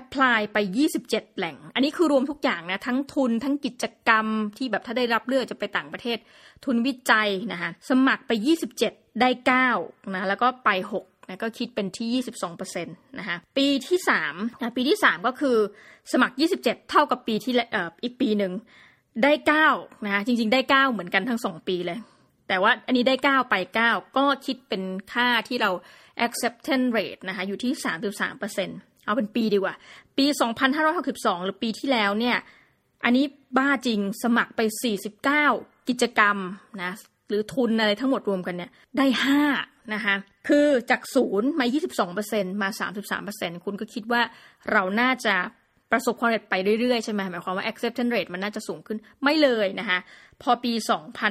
[0.00, 0.58] apply ไป
[0.98, 4.26] 27 แหล่ง อันนี้คือรวมทุกอย่างนะ ทั้งทุนทั้งกิจกรรม
[4.58, 6.18] ที่แบบถ้าได้รับเลือกจะไปต่างประเทศ
[6.64, 8.32] ทุนวิจัยนะคะสมัครไป
[8.76, 9.30] 27 ได้
[9.70, 10.70] 9 นะ แล้วก็ไป
[11.02, 12.22] 6 นะ ก็คิดเป็นที่
[12.54, 13.98] 22%นะคะปีที่
[14.30, 15.56] 3นะปีที่ 3 ก็คือ
[16.12, 18.52] สมัคร 27 เท่ากับปีที่เอ่ออีกปีหนึ่ง
[19.22, 19.32] ได้
[19.68, 21.98] 9นะคะจริงๆ ได้ 9 เหมือนกันทั้ง 2 ปีเลย
[22.48, 23.54] แต่ว่าอันนี้ได้ 9 ไป
[23.86, 25.70] 9 ก็คิดเป็นค่าที่เรา
[26.26, 27.72] acceptance rate นะคะอยู่ที่
[28.20, 29.74] 33% เอาเป็นปีดีกว่า
[30.18, 30.26] ปี
[30.86, 32.36] 2562 หรือปีที่แล้วเนี่ย
[33.04, 33.24] อันนี้
[33.58, 34.60] บ้าจริงสมัครไป
[35.26, 36.36] 49 กิจกรรม
[36.82, 36.92] นะ
[37.28, 39.06] หรือทุนอะไรทั้งหมดรวมกันเนี่ย ได้
[39.48, 40.14] 5 นะคะ
[40.48, 41.66] คือจากศูนย์มา
[42.14, 42.68] 22%มา
[43.20, 44.22] 33%คุณก็คิดว่า
[44.72, 45.34] เราน่าจะ
[45.90, 49.98] ประสบความสำเร็จไปเรื่อยๆ ใช่ไหมหมายความว่า acceptance rate มันน่าจะสูงขึ้นไม่เลยนะคะ
[50.42, 50.72] พอปี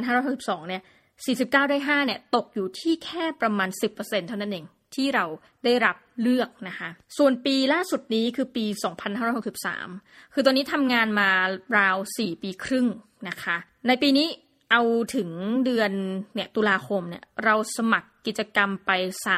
[0.06, 0.82] 2562 เนี่ย
[1.26, 5.26] 49 ได้ 5 เนี่ย ตกอยู่ที่แค่ประมาณ 10%เท่านั้นเอง ที่เรา
[5.66, 8.66] ได้รับเลือกนะคะ ส่วนปีล่าสุดนี้คือปี
[9.50, 11.30] 2563 คือตอนนี้ทำงานมา
[11.78, 12.88] ราว 4 ปีครึ่ง
[13.30, 14.28] นะคะ ในปีนี้
[14.72, 14.82] เอา
[15.16, 15.30] ถึง
[15.66, 15.92] เดือน
[16.34, 18.92] เนี่ยตุลาคมเนี่ยเราสมัครกิจกรรมไป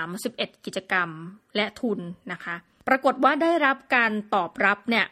[0.09, 1.09] 31 กิจกรรม
[1.55, 1.99] และทุน
[2.31, 2.55] นะคะ
[2.87, 5.05] ปรากฏว่าได้รับการตอบรับเนี่ย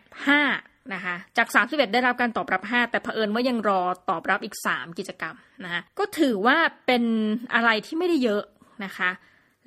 [0.44, 7.04] 5นะคะ จาก 31 ได้รับการตอบรับ 5 แต่เผอิญว่ายังรอตอบรับอีก 3 กิจกรรมนะคะก็ถือว่าเป็น
[7.54, 8.44] อะไรที่ไม่ได้เยอะ
[8.86, 9.10] นะคะ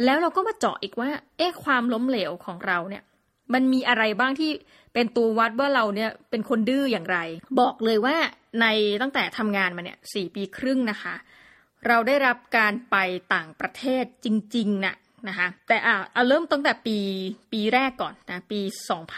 [0.04, 3.02] แล้วเราก็มาเจาะอีกว่า เอ๊ะความล้มเหลวของเราเนี่ย
[3.54, 4.50] มันมีอะไรบ้างที่
[4.94, 7.18] เป็นตัววัดว่าเราเนี่ยเป็นคนดื้ออย่างไร
[7.60, 8.16] บอกเลยว่า
[8.60, 8.66] ใน
[9.02, 11.14] ตั้งแต่ทำงานมาเนี่ยสี่ปีครึ่งนะคะ
[11.86, 12.96] เราได้รับการไป
[13.34, 14.26] ต่างประเทศจ
[14.56, 14.94] ริงๆนะ่ะ
[15.28, 16.98] นะคะแต่อ่าเอาเริ่มตั้งแต่ปี
[17.52, 18.60] ปีแรกก่อนนะปี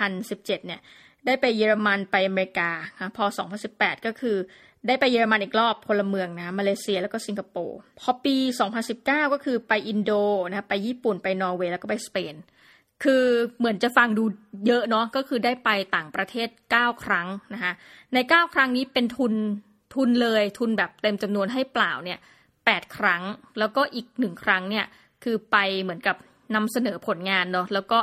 [0.04, 0.80] 2017 เนี่ย
[1.26, 2.70] ได้ไปเยอรมันไปอเมริกา
[3.16, 3.24] พอ
[3.66, 4.36] 2018 ก็คือ
[4.86, 8.36] ได้ไปเยอรมันอีกรอบพลเมืองนะมาเลเซียแล้วก็สิงคโปร์พอปี
[8.84, 10.12] 2019 ก็คือไปอินโด
[10.48, 12.34] นะไปญี่ปุ่นไปนอร์เวย์แล้วก็ไปสเปน
[13.04, 13.24] คือ
[13.58, 14.24] เหมือนจะฟังดู
[14.66, 17.72] เยอะเนาะก็คือได้ไปต่างประเทศ 9 ครั้งนะคะ
[18.14, 19.32] ใน 9 ครั้งนี้เป็นทุน
[19.94, 22.18] ทุนเลยทุนแบบเต็มจำนวนให้เปล่าเนี่ย
[22.56, 23.22] 8ครั้ง
[23.58, 24.84] แล้วก็อีกหนึ่งครั้งเนี่ย
[25.24, 26.16] คือไปเหมือนกับ
[26.54, 27.98] นำเสนอผลงานเนาะแล้วก็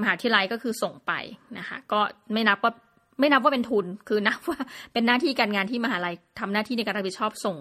[0.00, 1.12] มหาวิทยาลัยก็คือส่งไป
[1.58, 2.00] นะคะก็
[2.32, 2.72] ไม่นับว่า
[3.18, 4.58] ไม่นับว่าเป็นทุน คือนับว่า
[4.92, 7.56] เป็นหน้าที่การงานที่มหาลัยทำหน้าที่ในการรับผิดชอบส่ง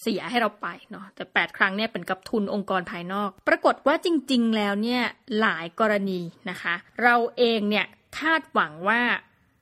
[0.00, 5.02] เสียให้เราไปเนาะแต่ 8 ครั้งเนี่ยเป็นกับทุนองค์กรภายนอก ปรากฏว่าจริง ๆ แล้วเนี่ย
[5.40, 7.86] หลายกรณีนะคะ เราเองเนี่ย
[8.18, 9.00] คาดหวังว่า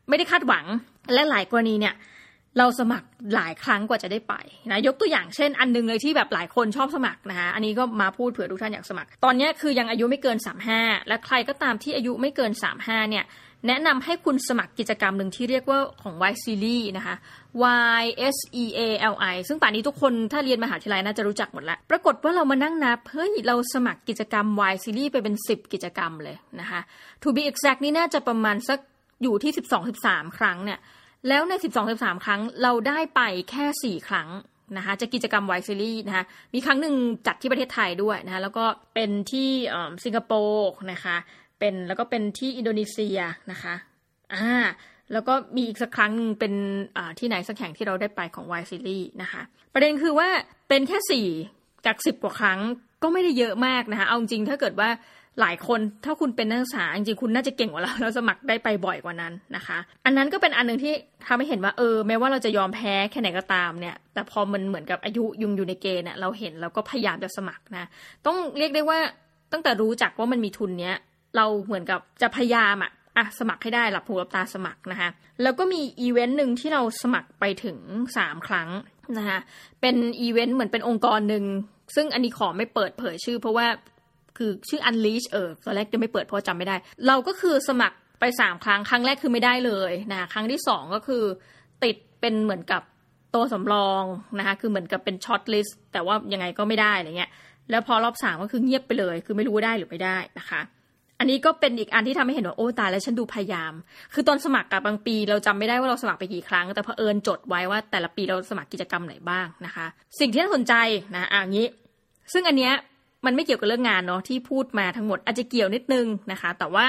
[0.08, 0.64] ไม่ได้คาดหวัง
[1.14, 1.94] และหลายกรณีเนี่ย
[2.58, 4.34] เราสมัครหลายครั้งกว่าจะได้ไป
[4.70, 10.36] นะยกตัวอย่างเช่นอันนึงเลยที่แบบหลายคนชอบสมัครนะคะอันนี้ก็มาพูดเผื่อทุกท่านอยากสมัคร ตอนนี้คือยังอายุไม่เกิน
[10.72, 13.24] 35 และใครก็ตามที่อายุไม่เกิน 35เนี่ย
[13.66, 17.16] แนะนำให้คุณสมัครกิจกรรมหนึ่งที่เรียกว่าของ Y Series นะคะ
[18.00, 18.80] Y S E A
[19.12, 26.80] L I ซึ่งป่านนี้ทุกคนถ้าเรียนมหาวิทยาลัยน่าจะรู้จักหมดแล้วปรากฏว่าเรามานั่งนับ เฮ้ย เราสมัครกิจกรรม Y Series ไปเป็น 10 กิจกรรมเลยนะคะ
[27.22, 28.78] To be exact นี่น่าจะประมาณสัก
[29.22, 29.52] อยู่ที่
[29.94, 30.78] 12-13 ครั้งเนี่ย
[31.28, 31.52] แล้วใน
[31.88, 34.28] 12-13 ครั้งเราได้ไปแค่ 4 ครั้ง
[34.76, 36.94] นะคะจะกิจกรรมไวซีรีส์นะคะมีครั้งหนึ่ง
[37.26, 38.64] จัดที่ประเทศไทยด้วยนะคะแล้วก็
[38.94, 39.50] เป็นที่
[40.04, 41.16] สิงคโปร์นะคะ
[41.58, 43.18] เป็นแล้วก็เป็นที่อินโดนีเซีย
[43.50, 43.74] นะคะ
[44.34, 44.50] อ่า
[45.12, 46.52] แล้วก็มีอีกสักครั้งเป็น
[47.18, 49.42] ที่ไหนสักแห่งที่เราได้ไปของ Y Series นะคะ
[49.74, 50.28] ประเด็นคือว่า
[50.68, 51.26] เป็นแค่สี่
[51.86, 52.58] จากสิบกว่าครั้ง
[53.02, 54.90] ก็ไม่ได้เยอะมากนะคะ เอาจริงถ้าเกิดว่า
[55.40, 60.94] หลายคนถ้าคุณเป็นนักศึกษาจริงคุณน่าจะเก่งกว่าเราเราสมัครได้ไปบ่อยกว่านั้นนะคะ อันนั้นก็เป็นอันหนึ่งที่
[61.26, 67.84] ทำให้เห็นว่าเออแม้ว่าเราจะยอมแพ้แค่ไหนก็ตามเนี่ย แต่พอมันเหมือนกับอายุยุงอยู่ในเกณฑ์เนี่ยเราเห็นเราก็พยายามจะสมัครนะ
[68.26, 68.98] ต้องเรียกได้ว่า
[69.52, 70.96] ตั้งแต่รู้จักว่ามันมีทุนเนี้ย
[71.36, 75.08] เราเหมือนกับจะพยายามอะอะสมัครให้ได้หลับหูหลับตาสมัครนะคะ
[75.42, 77.78] แล้วก็มีอีเวนต์หนึ่งที่เราสมัครไปถึง
[78.16, 78.68] 3 ครั้ง
[79.18, 79.38] นะคะ
[79.80, 81.44] เป็นอีเวนต์เหมือนเป็นองค์กรหนึ่ง
[81.94, 83.66] ซึ่งอันนี้ขอไม่เปิดเผยชื่อ เพราะว่า
[84.36, 91.22] คือชื่อ Unleash เออตอนแรกจะไม่เปิดเพราะจำไม่ได้ เราก็คือสมัครไป 3 ครั้ง ครั้งแรกคือไม่ได้เลยนะครั้งที่ 2 ก็คือ
[91.84, 92.82] ติดเป็นเหมือนกับ
[93.34, 94.02] ตัวสำรอง
[94.38, 97.30] นะคะคือเหมือนกับเป็น shortlist แต่ว่ายังไงก็ไม่ได้อะไรเงี้ย
[97.70, 100.60] แล้วพอรอบสามก็คือเงียบไปเลย คือไม่รู้ว่าได้หรือไม่ได้นะคะ
[101.18, 103.72] อันนี้ก็เป็นอีกอันที่ทำให้เห็นว่าโอ้ตายแล้วฉันดูพยายาม
[104.14, 109.86] คือตอนสมัครกับบางปี เราจำไม่ได้ว่าเราสมัครไปกี่ครั้ง แต่เผอิญจดไว้ว่าแต่ละปีเราสมัครกิจกรรมไหนบ้างนะคะ
[110.20, 110.74] สิ่งที่น่าสนใจ
[111.16, 111.66] นะอ่างี้
[112.32, 112.72] ซึ่งอันเนี้ย
[113.26, 116.84] มันไม่เกี่ยวกับเรื่องงานเนาะที่พูดมาทั้งหมดอาจจะเกี่ยวนิดนึงนะคะ แต่ว่า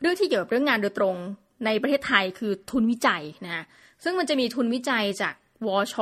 [0.00, 1.16] เรื่องที่เกี่ยวกับเรื่องงานโดยตรง
[1.64, 3.64] ในประเทศไทยคือทุนวิจัยนะคะ
[4.04, 5.34] ซึ่งมันจะมีทุนวิจัยจาก
[5.66, 5.96] วช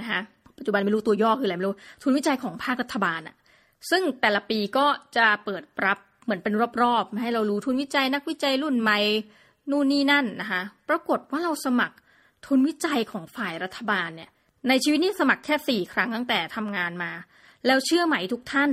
[0.00, 0.20] นะคะ
[0.58, 3.36] ปัจจุบันไม่รู้ตัวย่อคืออะไรไม่รู้ทุนวิจัยของภาครัฐบาลอะ
[3.90, 8.98] ซึ่งแต่ละปีก็จะเปิดรับ เหมือนเป็นรอบๆ ให้เรารู้ทุนวิจัยนักวิจัยรุ่นใหม่
[9.70, 11.96] นู่นนี่นั่นนะคะ ปรากฏว่าเราสมัคร
[12.46, 14.30] ทุนวิจัยของฝ่ายรัฐบาลเนี่ย
[14.68, 17.10] ในชีวิตนี้สมัครแค่สี่ครั้งตั้งแต่ทำงานมา
[17.66, 18.70] แล้วเชื่อไหมทุกท่าน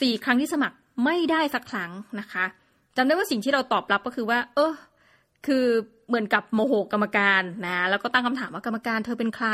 [0.00, 2.44] สี่ครั้งที่สมัครไม่ได้สักครั้งนะคะ
[2.96, 4.72] จำได้ว่าสิ่งที่เราตอบรับก็คือว่า เออ
[5.46, 5.64] คือ
[6.08, 9.48] เหมือนกับโมโหกรรมการนะ แล้วก็ตั้งคำถามว่ากรรมการเธอเป็นใคร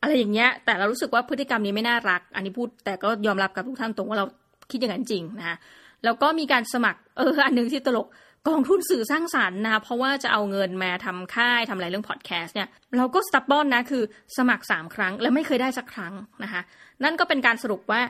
[0.00, 4.26] อะไรอย่างเงี้ย แต่เรารู้สึกว่าพฤติกรรมนี้ไม่น่ารัก อันนี้พูดแต่ก็ยอมรับกับทุกท่านตรงว่าเรา
[4.70, 5.56] คิดอย่างนั้นจริงนะ
[6.04, 8.06] แล้วก็มีการสมัครเอออันนึงที่ตลก
[8.48, 14.02] กองทุนสื่อสร้างสารรค์นะ เพราะว่าจะเอาเงินมาทำค่ายทำอะไรเรื่องพอดแคสต์เนี่ยเราก็สตับบอนนะคือ
[14.36, 16.60] สมัคร 3 ครั้ง แล้วไม่เคยได้สักครั้งนะคะ
[17.04, 18.00] นั่นก็เป็นการสรุปว่า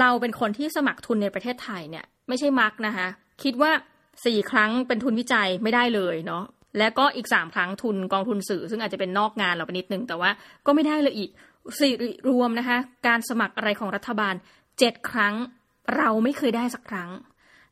[0.00, 3.06] เราเป็นคนที่สมัครทุนในประเทศไทยเนี่ยไม่ใช่มักนะคะ
[3.42, 3.70] คิดว่า
[4.14, 6.44] 4 ครั้งเป็นทุนวิจัยไม่ได้เลยเนาะ
[6.78, 10.30] และก็อีก 3 ครั้งทุนกองทุนสื่อ ซึ่งอาจจะเป็นนอกงานเราไปนิดนึงแต่ว่า
[10.66, 11.30] ก็ไม่ได้เลยอีก
[11.80, 11.92] สี่
[12.28, 14.34] รวมนะคะการสมัครอะไรของรัฐบาล
[14.72, 15.34] 7 ครั้ง
[15.96, 17.10] เราไม่เคยได้สักครั้ง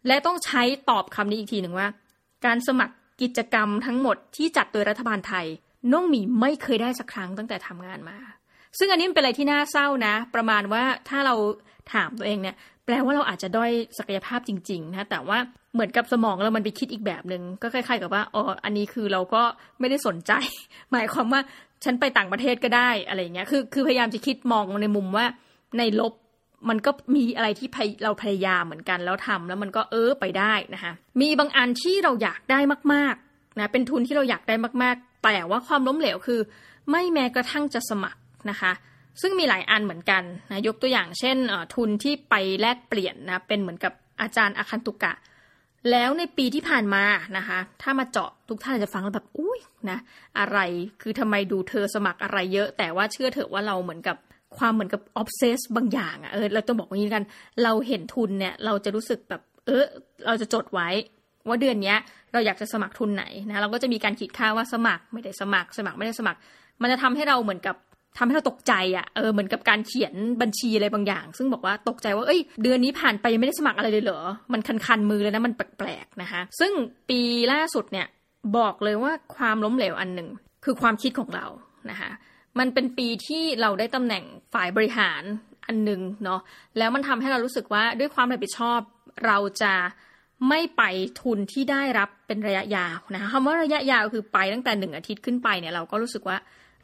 [0.06, 1.88] และต้องใช้ตอบคำนี้อีกทีหนึ่งว่า
[2.46, 5.46] การสมัครกิจกรรมทั้งหมดที่จัดโดยรัฐบาลไทย
[5.92, 8.18] น้องหมีไม่เคยได้สักครั้งตั้งแต่ทำงานมา
[8.78, 11.34] ซึ่งอันนี้เป็นอะไรที่น่าเศร้านะ ประมาณว่าถ้าเรา
[11.92, 15.38] ถามตัวเองเนี่ยแปลว่าเราอาจจะด้อยศักยภาพจริงๆนะแต่ว่า
[15.74, 19.42] เหมือนกับสมองเรามันไปคิดอีกแบบหนึง่งก็คล้ายๆกับว่าอ๋ออันนี้คือเราก็
[19.80, 20.32] ไม่ได้สนใจ
[20.92, 21.40] หมายความว่า
[21.84, 25.26] ฉันไปต่างประเทศก็ได้อะไรเงี้ยคือคือพยายามจะคิดมองในมุมว่า
[25.78, 26.12] ในลบ
[26.68, 27.68] มันก็มีอะไรที่
[28.04, 32.60] เราพยายามเหมือนกันแล้วทำแล้วมันก็เออไปได้นะคะมีบางอันที่เราอยากได้
[32.92, 36.40] มากๆนะเป็นทุนที่เราอยากได้มากๆ แต่ว่าความล้มเหลวคือ
[36.90, 38.20] ไม่แม้กระทั่งจะสมัคร
[38.50, 38.72] นะคะ
[39.20, 41.36] ซึ่งมีหลายอันเหมือนกันนะยกตัวอย่างเช่น
[41.74, 45.12] ทุนที่ไปแลกเปลี่ยนนะเป็นเหมือนกับอาจารย์อาคันตุกะ
[45.90, 47.04] แล้วในปีที่ผ่านมา
[47.36, 49.98] นะคะ ถ้ามาเจาะทุกท่านจะฟังแล้วแบบอุ้ยนะ
[50.38, 50.58] อะไร
[51.02, 54.16] คือทำไมดูเธอสมัครอะไรเยอะ แต่ว่าเชื่อเถอะว่าเราเหมือนกับ
[54.58, 57.24] ความเหมือนกับออฟเซสบางอย่างอะ่ะเออเราต้องบอกว่างี้กัน
[57.62, 59.84] เราเห็นทุนเนี่ย เราจะรู้สึกแบบ เออ
[60.26, 60.88] เราจะจดไว้
[61.48, 61.98] ว่าเดือนเนี้ย
[62.32, 66.38] เราอยากจะสมัครทุนไหนนะเราก็จะมีการขีดค่าว่าสมัครไม่ได้สมัคร สมัครไม่ได้สมัคร
[66.82, 67.76] มันจะทำให้เราเหมือนกับ
[68.18, 74.20] ทำให้เราตกใจอะ่ะเออเหมือนกับการเขียนบัญชีอะไรบางอย่าง ซึ่งบอกว่าตกใจว่าเอ้ย เดือนนี้ผ่านไปยังไม่ได้สมัครอะไรเลยเหรอ
[74.52, 76.72] มันคันๆมือเลยนะมันแปลกๆนะคะ ซึ่ง
[77.08, 77.20] ปี
[77.52, 78.06] ล่าสุดเนี่ย
[78.56, 80.28] บอกเลยว่าความล้มเหลวอันหนึ่ง
[80.64, 81.46] คือความคิดของเรา
[81.90, 82.10] นะคะ
[82.58, 85.22] มันเป็นปีที่เราได้ตำแหน่งฝ่ายบริหาร
[85.66, 86.40] อันหนึ่งเนาะ
[86.78, 88.80] แล้วมันทำให้เรารู้สึกว่าด้วยความรับผิดชอบ
[89.26, 89.74] เราจะ
[90.48, 90.82] ไม่ไป
[91.20, 96.36] ทุนที่ได้รับเป็นระยะยาวนะคะคำว่าระยะยาวคือไปตั้งแต่หนึ่งอาทิตย์ขึ้นไปเนี่ยเราก็รู้สึกว่า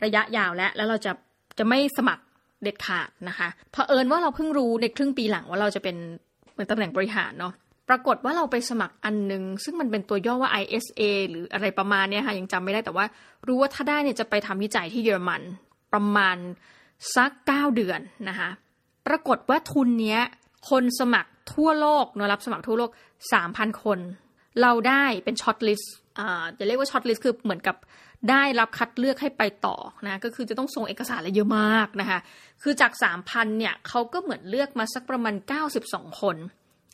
[0.04, 1.12] ระยะยาวแล้วแล้วเราจะ
[1.58, 2.22] จะไม่สมัคร
[2.62, 5.96] เด็ดขาดนะคะเผอิญว่าเราเพิ่งรู้ในครึ่งปีหลังว่าเราจะเป็น
[6.54, 7.52] เป็นตำแหน่งบริหารเนาะ
[7.88, 13.04] ปรากฏว่าเราไปสมัครอันหนึ่งซึ่งมันเป็นตัวย่อว่า ISA หรืออะไรประมาณเนี้ค่ะยังจำไม่ได้แต่ว่า
[13.46, 15.42] รู้ว่าถ้าได้เนี่ยจะไปทำวิจัยที่เยอรมัน
[15.92, 16.36] ประมาณ
[17.14, 18.48] สักเก้าเดือนนะคะ
[19.06, 20.20] ปรากฏว่าทุนเนี้ย
[20.70, 22.90] คนสมัครทั่วโลกเนะรับสมัครทั่วโลก
[23.32, 23.98] สามพันคน
[24.62, 27.76] เราได้เป็น shortlist อ่าจะเรียกว่า shortlist คือเหมือนกับ
[28.30, 32.18] ได้รับคัดเลือกให้ไปต่อนะก็คือจะต้องส่งเอกสารอะไรเยอะมากนะคะ
[32.62, 36.36] คือจากสามพันเนี่ยเขาก็เหมือนเลือกมาสักประมาณเก้าสิบสองคน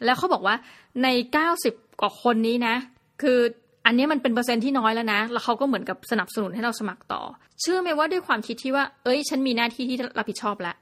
[0.05, 0.55] แล้วเขาบอกว่า
[1.03, 2.75] ในเก้าสิบกว่าคนนี้นะ
[3.23, 3.39] คือ
[3.87, 7.23] อันนี้มันเป็นเปอร์เซ็นที่น้อยแล้วนะ แล้วเขาก็เหมือนกับสนับสนุนให้เราสมัครต่อ
[7.61, 10.77] เชื่อไหมว่าด้วยความคิดที่ว่า เอ้ย ฉันมีหน้าที่ที่รับผิดชอบแล้ว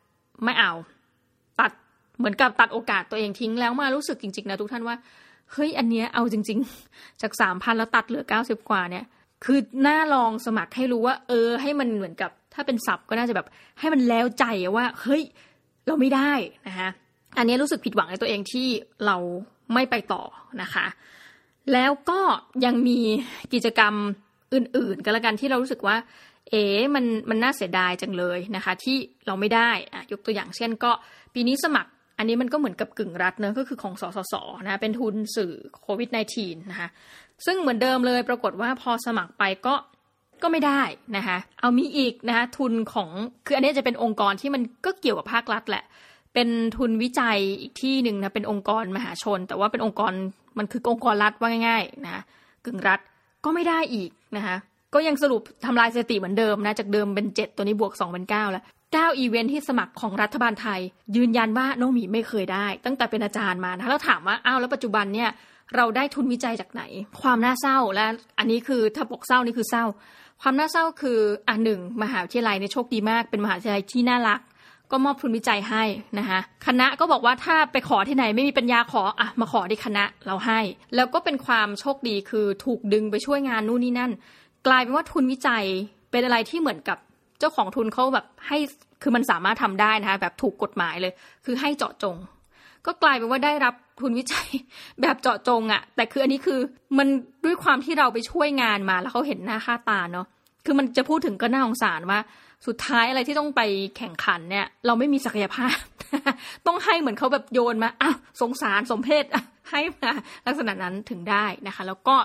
[0.45, 0.73] ไม่เอา
[1.61, 1.71] ตัด
[2.19, 4.97] เหมือนกับตัดโอกาสตัวเองทิ้งแล้วมารู้สึกจริงๆนะทุกท่านว่า
[5.53, 6.59] เฮ้ย อันเนี้ยเอาจริง
[6.91, 9.05] ๆ จากสามพันแล้วตัดเหลือเก้าสิบกว่าเนี่ย
[9.45, 13.47] คือน่าลองสมัครให้รู้ว่า เออ ให้มันเหมือนกับ ถ้าเป็นศัพท์ก็น่าจะแบบ
[13.81, 14.45] ให้มันแล้วใจ
[14.77, 15.23] ว่า เฮ้ย
[15.87, 16.33] เราไม่ได้
[16.67, 16.91] นะคะ
[17.39, 18.69] อันนี้รู้สึกผิดหวังในตัวเองที่
[19.07, 19.17] เรา
[19.75, 20.23] ไม่ไปต่อ
[20.63, 20.87] นะคะ
[21.73, 22.21] แล้วก็
[22.65, 22.99] ยังมี
[23.53, 23.95] กิจกรรม
[24.55, 25.97] อื่นๆกันละกันที่เรารู้สึกว่า
[26.51, 26.65] เอ๋
[26.95, 30.91] มันมันน่าเสียดายจังเลยนะคะ ที่เราไม่ได้อะยกตัวอย่างเช่น ก็
[31.35, 36.89] ปีนี้สมัคร อันนี้มันก็เหมือนกับกึ่งรัฐเนอะก็คือของสสสนะเป็นทุนสื่อโควิด -19 นะคะ
[37.47, 39.75] ซึ่งเหมือนเดิมเลยปรากฏว่าพอสมัครไปก็
[40.43, 40.83] ก็ไม่ได้
[41.17, 43.09] นะคะ เอามีอีกนะคะทุนของ
[43.47, 45.85] คืออันนี้จะเป็นองค์กรที่มันก็เกี่ยวกับภาครัฐแหละ
[46.35, 50.13] เป็นทุนวิจัยอีกที่หนึ่งนะเป็นองค์กรมหาชน แต่ว่าเป็นองค์กร
[50.59, 52.23] มันคือองค์กรรัฐว่าง่ายๆนะ
[52.65, 53.01] กึ่งรัฐ
[53.45, 54.57] ก็ไม่ได้อีกนะคะ
[54.95, 60.81] ก็ยังสรุปทำลายสถิติเหมือนเดิมนะจากเดิมเป็น 7 ตัวนี้บวก2เป็น9แล้ว9อีเวนท์ที่สมัครของรัฐบาลไทย
[61.17, 65.31] ยืนยันว่าน้องหมีไม่เคยได้ ตั้งแต่เป็นอาจารย์มานะแล้วถามว่าอ้าวแล้วปัจจุบันเนี่ย
[65.77, 66.83] เราได้ทุนวิจัยจากไหน
[67.23, 68.07] ความน่าเศร้าและ
[68.39, 69.85] อันนี้คือถ้าบอกเศร้านี่คือเศร้า
[70.43, 71.19] ความน่าเศร้าคือ
[71.49, 74.41] อะหนึ่งมหาวิทยาลัยเนี่ยโชคดีมากเป็นมหาวิทยาลัยที่น่ารัก
[74.91, 75.83] ก็มอบทุนวิจัยให้
[76.19, 80.61] นะคะคณะก็บอกว่าถ้าไปขอที่ไหนไม่มีปัญญาขออะมาขอที่คณะเราให้
[80.95, 84.13] แล้วก็เป็นความโชคดีคือถูกดึงไปช่วยงานนู่นนี่นั่น
[84.67, 85.65] กลายเป็นว่าทุนวิจัย
[86.11, 86.99] เป็นอะไรที่เหมือนกับ
[87.39, 88.59] เจ้าของทุนเขาแบบให้
[89.03, 91.13] คือมันสามารถทำได้นะคะแบบถูกกฎหมายเลย
[91.45, 92.17] คือให้เจาะจง
[92.87, 94.49] ก็กลายเป็นว่าได้รับทุนวิจัย
[95.03, 96.59] แบบเจาะจงอะแต่คืออันนี้คือ
[96.99, 97.09] มัน
[97.45, 100.27] ด้วยความที่เราไปช่วยงานมาแล้วเขาเห็นหน้าค่าตาเนาะ
[100.65, 102.19] คือมันจะพูดถึงก็น่าสงสารว่า
[102.67, 103.61] สุดท้ายอะไรที่ต้องไป
[103.97, 105.77] แข่งขันเนี่ย เราไม่มีศักยภาพ
[106.67, 109.25] ต้องให้เหมือนเขาแบบโยนมาอ้าวสงสารสมเพศ
[109.71, 110.13] ให้มา
[110.47, 112.17] ลักษณะนั้นถึงได้นะคะ แล้วก็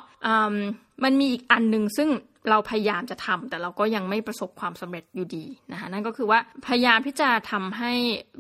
[1.04, 2.10] มันมีอีกอันหนึ่งซึ่ง
[2.50, 7.94] เราพยายามจะทำแต่เราก็ยังไม่ประสบความสำเร็จอยู่ดีนะคะนั่นก็คือว่าพยายามที่จะทำให้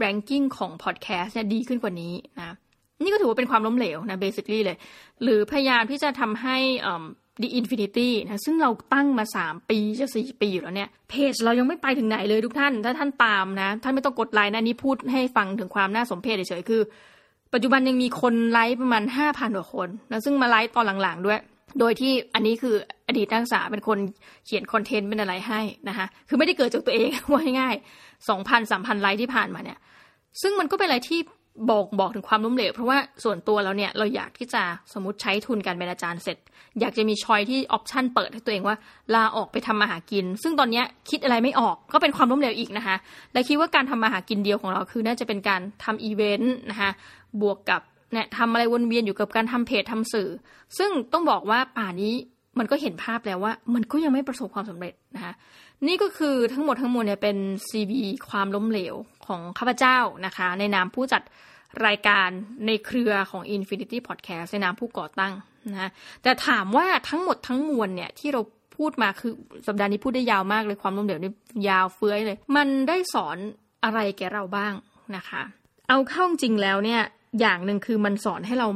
[0.03, 2.55] ranking ของ podcast เนี่ยดีขึ้นกว่านี้นะ
[3.03, 4.77] นี่ก็ถือว่าเป็นความล้มเหลวนะ basically เลย
[5.23, 6.57] หรือพยายามที่จะทำให้
[7.41, 16.81] The Infinity นะซึ่งเราตั้งมา 3 ปีจะ4ปีอยู่แล้วเนี่ย เพจเรายังไม่ไปถึงไหนเลยทุกท่าน ถ้าท่านตามนะ ท่านไม่ต้องกดไลค์นะ นี่พูดให้ฟังถึงความน่าสมเพชเฉยๆคือ
[17.53, 21.39] ปัจจุบันยังมีคนไลค์ประมาณ 5,000กว่าคนนะซึ่งมาไลค์ตอนหลังๆด้วย
[21.79, 22.75] โดยที่อันนี้คือ
[23.07, 23.97] อดีตนักศึกษาเป็นคน
[24.45, 29.77] เขียนคอนเทนต์เป็นอะไรให้นะคะคือไม่ได้เกิดจากตัวเองว่าง่ายๆสองพันสามพันไลค์ที่ผ่านมาเนี่ย
[30.41, 31.19] ซึ่งมันก็เป็นอะไรที่
[31.69, 36.37] บอกบอกถึงความล้มเหลวเพราะว่าส่วนตัวเราเนี่ยเราอยากที่จะสมมติใช้ทุนการเป็นอาจารย์เสร็จ
[36.79, 38.75] อยากจะมี choice ที่ option เปิดให้ตัวเองว่า
[39.15, 42.95] ลาออกไปทำมาหากิน ซึ่งตอนนี้คิดอะไรไม่ออกก็เป็นความล้มเหลวอีกนะคะ
[43.33, 46.91] และคิดว่าการทำมาหากินเดียวของเราคือน่าจะเป็นการทำอีเวนต์นะคะ
[47.41, 47.81] บวกกับ
[48.13, 50.29] เนี่ยทำอะไรวนเวียนอยู่กับการทำเพจทำสื่อ
[50.77, 52.13] ซึ่งต้องบอกว่าป่านนี้
[52.59, 55.33] มันก็เห็นภาพแล้วว่า มันก็ยังไม่ประสบความสำเร็จนะคะ
[55.87, 57.37] นี่ก็คือทั้งหมดทั้งมวลเนี่ยเป็น
[57.69, 57.91] CV
[58.29, 61.21] ความล้มเหลวของข้าพเจ้านะคะ ในนามผู้จัด
[61.85, 62.29] รายการ
[62.65, 65.33] ในเครือของ Infinity Podcast ในนามผู้ก่อตั้ง
[65.71, 65.91] นะ
[66.23, 68.41] แต่ถามว่าทั้งหมดทั้งมวลเนี่ยที่เรา
[68.77, 69.33] พูดมาคือ
[69.67, 71.31] สัปดาห์นี้พูดได้ยาวมากเลยความล้มเหลวนี่
[71.69, 73.37] ยาวเฟื้อยเลย มันได้สอน
[73.83, 74.73] อะไรแกเราบ้าง
[75.15, 75.41] นะคะ
[75.89, 77.01] เอาเข้าจริงแล้วเนี่ย
[77.39, 78.67] อย่างหนึ่งคือมันสอนให้เรา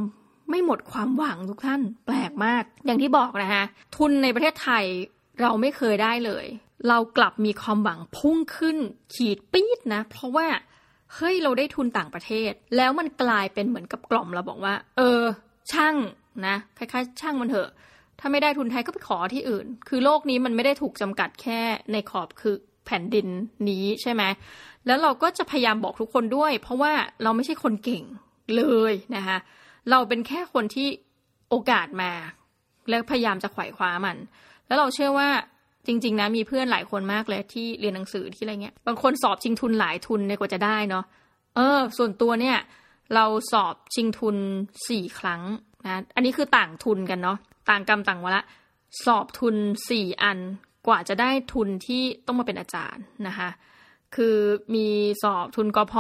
[0.50, 3.64] ไม่หมดความหวังทุกท่านแปลกมาก อย่างที่บอกนะคะ
[3.96, 4.86] ทุนในประเทศไทย
[5.42, 6.46] เราไม่เคยได้เลย
[6.88, 8.78] เรากลับมีความหวังพุ่งขึ้น
[9.14, 10.48] ขีดปี๊ดนะ เพราะว่า
[11.16, 15.24] เฮ้ยเราได้ทุนต่างประเทศ แล้วมันกลายเป็นเหมือนกับกล่อมเราบอกว่า เออ
[15.72, 15.96] ช่าง
[16.48, 17.70] นะคล้ายๆ ช่างมันเถอะ
[18.20, 21.60] ถ้าไม่ได้ทุนไทยก็ไปขอที่อื่น คือโลกนี้มันไม่ได้ถูกจำกัดแค่
[21.92, 23.28] ในขอบคือแผ่นดิน
[23.70, 24.24] นี้ใช่ไหม
[24.88, 26.94] แล้วเราก็จะพยายามบอกทุกคนด้วย เพราะว่า
[27.24, 28.04] เราไม่ใช่คนเก่ง
[28.56, 29.38] เลยนะคะ
[29.90, 30.88] เราเป็นแค่คนที่
[31.50, 32.12] โอกาสมา
[32.90, 34.18] แล้วพยายามจะไขว่คว้ามัน
[34.68, 35.30] แล้วเราเชื่อว่า
[35.88, 41.06] จริง ๆ นะมีเพื่อนหลายคนมากเลยที่เรียนหนังสือที่อะไรเงี้ย บางคนสอบชิงทุนหลายทุนในกว่าจะได้เนาะ
[41.56, 42.58] เออ ส่วนตัวเนี่ย
[43.16, 44.38] เราสอบชิงทุน
[44.88, 45.42] สี่ครั้ง
[45.86, 47.38] นะอันนี้คือต่างทุนกันเนาะ
[47.70, 48.44] ต่างกรรมต่างวะละ
[49.06, 49.56] สอบทุน
[49.90, 50.40] สี่อัน
[50.88, 53.50] กว่าจะได้ทุนที่ต้องมาเป็นอาจารย์นะคะ
[54.16, 54.38] คือ
[54.76, 54.88] มี
[55.24, 55.96] สอบทุนกพ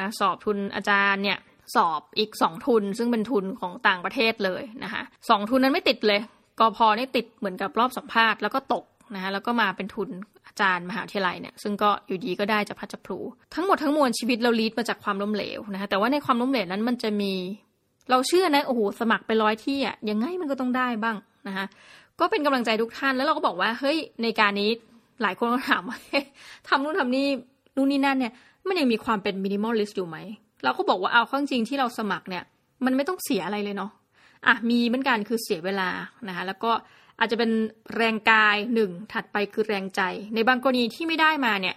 [0.00, 1.38] นะสอบทุนอาจารย์เนี่ย
[1.74, 6.20] สอบอีกสองทุน ซึ่งเป็นทุนของต่างประเทศเลยนะคะสองทุนนั้นไม่ติดเลย
[6.60, 10.08] กพนี่ติดเหมือนกับรอบสัมภาษณ์แล้วก็ตก นะคะแล้วก็มาเป็นทุน
[10.46, 13.18] อาจารย์มหาวิทยาลัยเนี่ยซึ่งก็อยู่ดีก็ได้จะพัดจะพลู
[13.54, 17.32] ทั้งหมดทั้งมวลชีวิตเราลีดมาจากความล้มเหลวนะคะแต่ว่าในความล้มเหลวนั้นมันจะมี
[18.10, 21.16] เราเชื่อนะโอ้โหสมัครไปร้อยที่อะยังไงมันก็ต้องได้บ้าง
[21.48, 21.66] นะคะ
[22.20, 24.70] ก็เป็นกำลังใจทุกท่านแล้วเราก็บอกว่าเฮ้ยในการนี้
[25.22, 25.96] หลายคนก็ถามว่า
[26.68, 27.26] ทำนู่นทำนี่
[27.76, 28.32] นู่นนี่นั่นเนี่ย
[28.66, 30.16] มันยังมีความเป็น minimalist อยู่ไหม
[30.64, 32.44] เราก็บอกว่าเอาเข้าจริงที่เราสมัครเนี่ย
[32.84, 33.90] มันไม่ต้องเสียอะไรเลยเนาะ
[34.46, 35.88] อะมีเหมือนกันคือเสียเวลา
[36.28, 36.72] นะคะแล้วก็
[37.20, 37.50] อาจจะเป็น
[37.96, 40.00] แรงกายหนึ่งถัดไปคือแรงใจ
[40.34, 41.76] ในบางกรณีที่ไม่ได้มาเนี่ย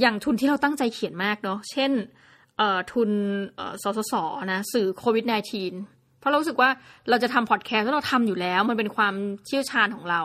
[0.00, 1.92] อย่างทุนที่เราตั้งใจเขียนมากเนาะเช่น
[2.92, 3.10] ทุน
[3.82, 4.14] สสส
[4.52, 5.24] นะสื่อโควิด
[5.72, 6.70] -19 เพราะเรารู้สึกว่า
[7.10, 9.14] เราจะทำพอดแคสต์แล้วเราทำอยู่แล้ว มันเป็นความ
[9.46, 10.22] เชี่ยวชาญของเรา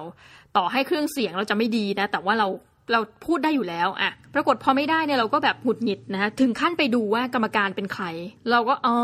[0.58, 2.48] ต่อให้เครื่องเสียงเราจะไม่ดีนะ แต่ว่าเรา
[2.92, 8.06] เราพูดได้อยู่แล้วอะปรากฏพอไม่ได้เนี่ยเราก็แบบหงุดหงิดนะคะถึงขั้นไปดูว่ากรรมการเป็นใคร
[8.52, 8.96] เราก็อ๋อ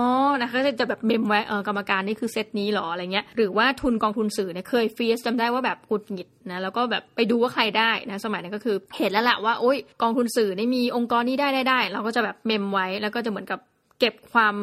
[0.41, 13.59] นะคะจะแบบเมมไว้เออกรรมการนี่คือเซตนี้หรออะไรเงี้ยหรือว่าทุนกองทุนสื่อเนี่ยเคยฟีสจำได้ว่าแบบหงุดหงิดนะแล้วก็แบบไปดูว่าใครได้นะสมัยนั้นก็คือเห็นแล้วแหละว่าโอ๊ยกองทุนสื่อนี่มีองค์กรนี้ได้ได้ได้ เราก็จะแบบเมมไว้แล้วก็จะเหมือนกับ
[13.99, 14.55] เก็บความ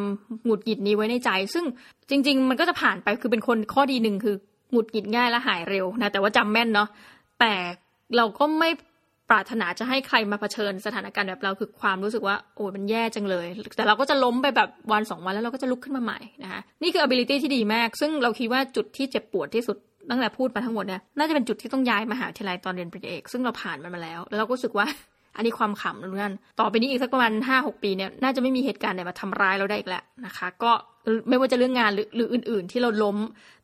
[0.44, 1.64] หงุดหงิดนี้ไว้ในใจ ซึ่ง
[2.10, 4.34] จริง ๆ มันก็จะผ่านไปคือเป็นคนข้อดีหนึ่งคือ
[4.70, 6.88] หงุดหงิดง่ายและหายเร็วนะแต่ว่าจำแม่นเนาะ
[7.40, 7.54] แต่
[8.16, 8.70] เราก็ไม่
[9.30, 19.76] ปรารถนาจะให้ใครมาเผชิญสถานการณ์แบบเราคือความรู้สึกว่าโอ้มันแย่จังเลย แต่เราก็จะล้มไปแบบวันสองวันแล้วเราก็จะลุกขึ้นมาใหม่นะคะนี่คือ ability ที่ดีมาก ซึ่งเราคิดว่าจุดที่เจ็บปวดที่สุด
[20.10, 24.86] ตั้งแต่พูดมาทั้งหมดเนี่ยน่าจะเป็นจุดที่ต้องย้ายมหาวิทยาลัยตอนเรียนปริญญาเอกซึ่งเราผ่านมันมาแล้ว แล้วเราก็รู้สึกว่า
[25.36, 30.72] อันนี้ความขำนะทุกท่านต่อไปนี้อีกสักประมาณห้าหกปีเนี่ยน่าจะไม่มีเหตุการณ์ไหนมาทำร้ายเราได้อีกแล้วนะคะ ก็
[31.28, 33.16] ไม่ว่าจะเรื่องงานหรือหรืออื่น ๆ ที่เราล้ม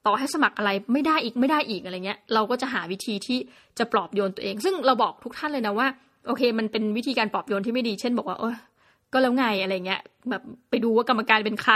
[0.07, 3.39] ต่อให้สมัครอะไรไม่ได้อีกไม่ได้อีกอะไรเงี้ย เราก็จะหาวิธีที่
[3.79, 5.89] จะปลอบโยนตัวเอง ซึ่งเราบอกทุกท่านเลยนะว่า
[6.27, 8.55] โอเค มันเป็นวิธีการปลอบโยนที่ไม่ดี เช่นบอกว่าเออ
[9.13, 10.01] ก็แล้วไงอะไรเงี้ย
[10.31, 11.75] แบบไปดูว่ากรรมการเป็นใคร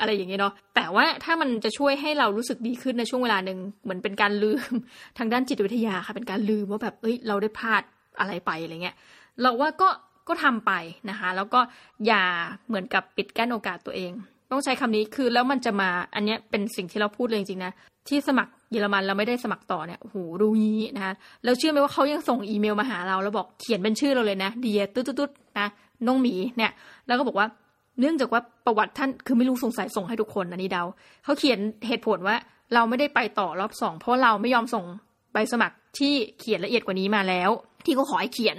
[0.00, 4.72] อะไรอย่างเงี้ยเนาะแต่ว่าถ้ามันจะช่วยให้เรารู้สึกดีขึ้นในช่วงเวลาหนึ่งเหมือนเป็นการลืม
[5.18, 7.82] ทางด้านจิตวิทยาค่ะเป็นการลืมว่าแบบเอ้ยเราได้พลาด
[8.20, 8.96] อะไรไปอะไรเงี้ย
[9.40, 9.88] เราว่าก็
[10.28, 10.72] ก็ทำไป
[11.10, 11.60] นะคะ แล้วก็
[12.06, 12.22] อย่า
[12.66, 14.12] เหมือนกับปิดกั้นโอกาสตัวเอง
[14.50, 17.72] ต้องใช้คำนี้คือแล้วมันจะมาอันนี้เป็นสิ่งที่เราพูดเลยจริงๆนะ
[18.08, 21.12] ที่สมัครเยอรมันเราไม่ได้สมัครต่อเนี่ยโอ้โหรู้งี้นะคะ
[21.44, 25.68] แล้วเชื่อไหมว่าเขายังส่งอีเมลมาหาเราแล้วบอกเขียนเป็นชื่อเราเลยนะเดียตุ๊ดตุ๊ดนะ
[26.06, 26.70] น้องหมีเนี่ย
[27.06, 27.46] แล้วก็บอกว่า
[28.00, 30.84] เนื่องจากว่าประวัติท่านคือไม่รู้สงสัยส่งให้ทุกคนอันนี้เดา
[31.24, 32.36] เขาเขียนเหตุผลว่า
[32.74, 34.84] เราไม่ได้ไปต่อรอบสองเพราะเราไม่ยอมส่ง
[35.32, 37.50] ใบสมัคร ที่เขียนละเอียดกว่านี้มาแล้ว
[37.84, 38.56] ที่เขาขอให้เขียน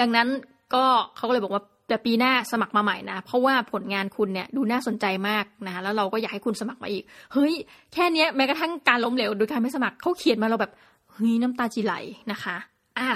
[0.00, 0.28] ดังนั้น
[0.74, 0.84] ก็
[1.16, 7.54] เขาก็เลยบอกว่าแต่ปีหน้าสมัครมาใหม่นะ เพราะว่าผลงานคุณเนี่ยดูน่าสนใจมากนะแล้วเราก็อยากให้คุณสมัครมาอีก เฮ้ย
[7.92, 10.72] แค่นี้แม้กระทั่งการล้มเหลวโดยการไม่สมัครเขาเขียนมาเราแบบ
[11.12, 11.94] เฮ้ยน้ำตาจีไหล
[12.32, 12.56] นะคะ
[12.98, 13.10] อะ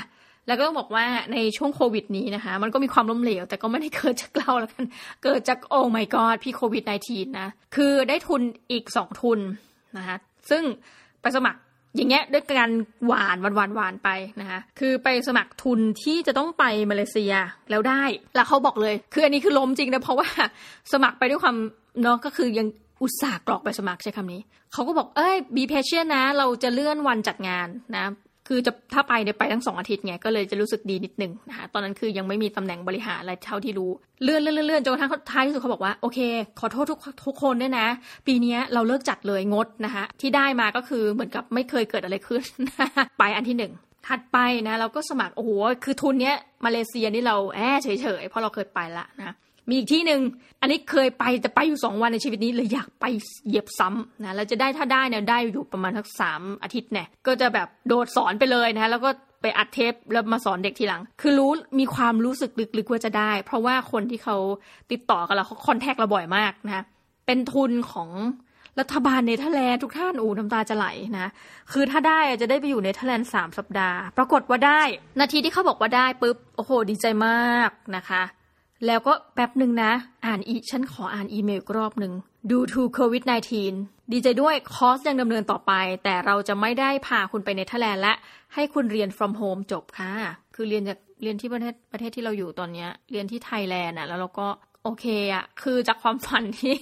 [0.46, 4.85] แล้วก็ต้องบอกว่าในช่วงโควิดนี้นะคะ มันก็มีความล้มเหลว แต่ก็ไม่ได้เกิดจากเราแล้วกัน
[5.24, 9.38] เกิดจากโอ้ my god พี่โควิด -19 นะ คือได้ทุนอีกสองทุน
[9.96, 10.16] นะคะ
[10.50, 10.62] ซึ่ง
[11.22, 11.61] ไปสมัคร
[11.96, 12.70] อย่างเงี้ยด้วยการ
[13.07, 14.09] หวานหวานหวานไป
[14.40, 17.35] นะคะคือไปสมัครทุนที่จะต้องไปมาเลเซีย
[17.70, 18.02] แล้วได้
[18.35, 20.28] แล้วเขาบอกเลย คืออันนี้คือล้มจริงนะเพราะว่า
[20.92, 21.57] สมัครไปด้วยความ
[22.02, 22.68] เนาะก็คือยัง
[23.02, 24.40] อุตส่าห์กรอกไปสมัครใช้คำนี้
[24.72, 28.04] เขาก็บอกเอ้ยบีเพชเชนะ เราจะเลื่อนวันจัดงานนะ
[28.48, 33.90] คือจะถ้าไปเนี่ยไปทั้งสองอาทิตย์ไงก็เลยจะรู้สึกดีนิดนึงนะคะตอนนั้นคือยังไม่มีตำแหน่งบริหารอะไรเท่าที่รู้
[34.22, 36.18] เลื่อนเลื่อนเลื่อนจนกระทั่งท้ายที่สุดเขาบอกว่าโอเค
[36.61, 37.87] ขอโทษทุกทุกคนด้วยนะ
[38.26, 42.42] ปีนี้เราเลิกจัดเลยงดนะคะที่ได้มาก็คือเหมือนกับไม่เคยเกิดอะไรขึ้น
[43.18, 43.72] ไปอันที่หนึ่ง
[44.07, 45.50] ถัดไปนะเราก็สมัครโอ้โห
[45.85, 47.88] คือทุนเนี้ยมาเลเซียนี่เราแอบเฉ
[48.20, 49.35] ยๆเพราะเราเคยไปละนะ
[49.68, 50.20] มีอีกที่หนึ่ง
[50.61, 53.05] อันนี้เคยไปแต่ไปอยู่สองวันในชีวิตนี้เลยอยากไป
[53.46, 59.11] เหยียบซ้ำนะแล้วจะได้ถ้าได้เนี่ยได้อยู่ประมาณทักสามอาทิตย์เนี่ยก็จะแบบโดดสอนไปเลยนะแล้วก็
[59.42, 64.37] ไปอัดเทปแล้วมาสอนเด็กทีหลัง คือรู้มีความรู้สึกลึกๆว่าจะได้ เพราะว่าคนที่เขา
[64.92, 66.85] ติดต่อกันแล้วเขา contact เราบ่อยมากนะ
[67.27, 68.11] เป็นทุนของ
[68.81, 70.87] รัฐบาลเนเธอร์แลนด์ทุกท่านอูน้ำตาจะไหล
[71.18, 71.29] นะ
[71.72, 74.83] คือถ้าได้จะได้ไปอยู่เนเธอร์แลนด์สามสัปดาห์ ปรากฏว่าได้
[75.20, 78.22] นาทีที่เขาบอกว่าได้ปุ๊บ โอ้โห ดีใจมากนะคะ
[78.87, 79.92] แล้วก็แป๊บหนึ่งนะ
[80.27, 82.12] อ่านอีฉันขออ่านอีเมลรอบหนึ่ง
[82.50, 83.25] due to โควิด
[83.68, 85.73] -19 ดีใจด้วยคอร์สยังดำเนินต่อไป
[86.05, 88.14] แต่เราจะไม่ได้พาคุณไปเนเธอร์แลนด์และ
[88.55, 90.12] ให้คุณเรียน from home จบค่ะ
[90.55, 94.49] คือเรียนจากเรียนที่ประเทศประเทศที่เราอยู่ตอนนี้เรียนที่ไทยแลนด์อะแล้วเราก็
[94.82, 96.76] โอเคอะคือจากความฝันที่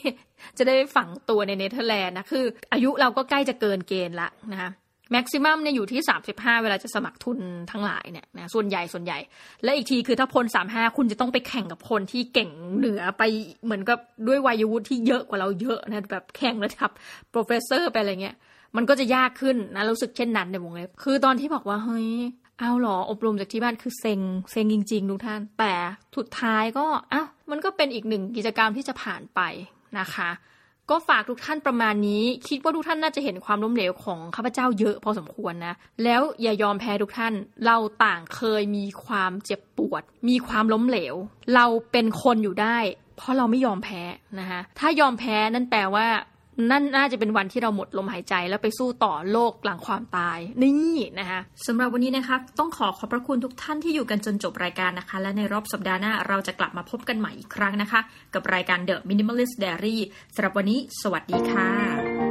[0.59, 4.71] จะได้ฝังตัวในเนเธอร์แลนด์นะคือ อายุเราก็ใกล้จะเกินเกณฑ์ละนะคะ
[5.13, 6.01] แม็กซิมัมเนี่ยอยู่ที่
[6.33, 7.39] 35 เวลาจะสมัครทุน
[7.71, 9.19] ทั้งหลายเนี่ยนะส่วนใหญ่ส่วนใหญ่
[9.65, 13.23] และอีกทีคือถ้าพล35 คุณจะต้องไปแข่งกับคนที่เก่งเหนือไป
[13.65, 13.99] เหมือนกับ
[14.29, 16.91] ด้วยวัยวุฒิที่เยอะกว่าเราเยอะนะแบบแข่งระดับ
[17.31, 18.37] professor ไปอะไรเงี้ย
[18.77, 22.09] มันก็จะยากขึ้นนะรู้สึกเช่นนั้นในวงเล็บคือตอนที่บอกว่าเฮ้ย
[22.59, 24.21] เอาหรออบรมจากที่บ้านคือเซ็ง
[24.53, 25.73] เซ็งจริง ๆ ทุกท่าน แต่
[26.17, 29.41] สุดท้ายก็อ้าวมันก็เป็นอีกหนึ่งกิจกรรมที่จะผ่านไป
[29.99, 30.31] นะคะ
[30.91, 35.75] ก็ฝากทุกท่านประมาณนี้ คิดว่าทุกท่านน่าจะเห็นความล้มเหลวของข้าพเจ้าเยอะพอสมควรนะ
[36.05, 37.33] แล้วอย่ายอมแพ้ทุกท่าน
[37.67, 41.15] เราต่างเคยมีความเจ็บปวด มีความล้มเหลว
[41.55, 42.79] เราเป็นคนอยู่ได้
[43.17, 44.03] เพราะเราไม่ยอมแพ้
[44.39, 46.07] นะคะถ้ายอมแพ้นั่นแปลว่า
[46.71, 58.01] นั่นน่าจะเป็นวันที่เราหมดลมหายใจแล้วไปสู้ต่อโลกหลังความตาย นี่นะคะสำหรับวันนี้นะคะ ต้องขอขอบพระคุณทุกท่านที่อยู่กันจนจบรายการนะคะ และในรอบสัปดาห์หน้าเราจะกลับมาพบกันใหม่อีกครั้งนะคะ
[58.35, 59.97] กับรายการ The Minimalist Diary
[60.35, 62.22] สำหรับวันนี้ สวัสดีค่ะ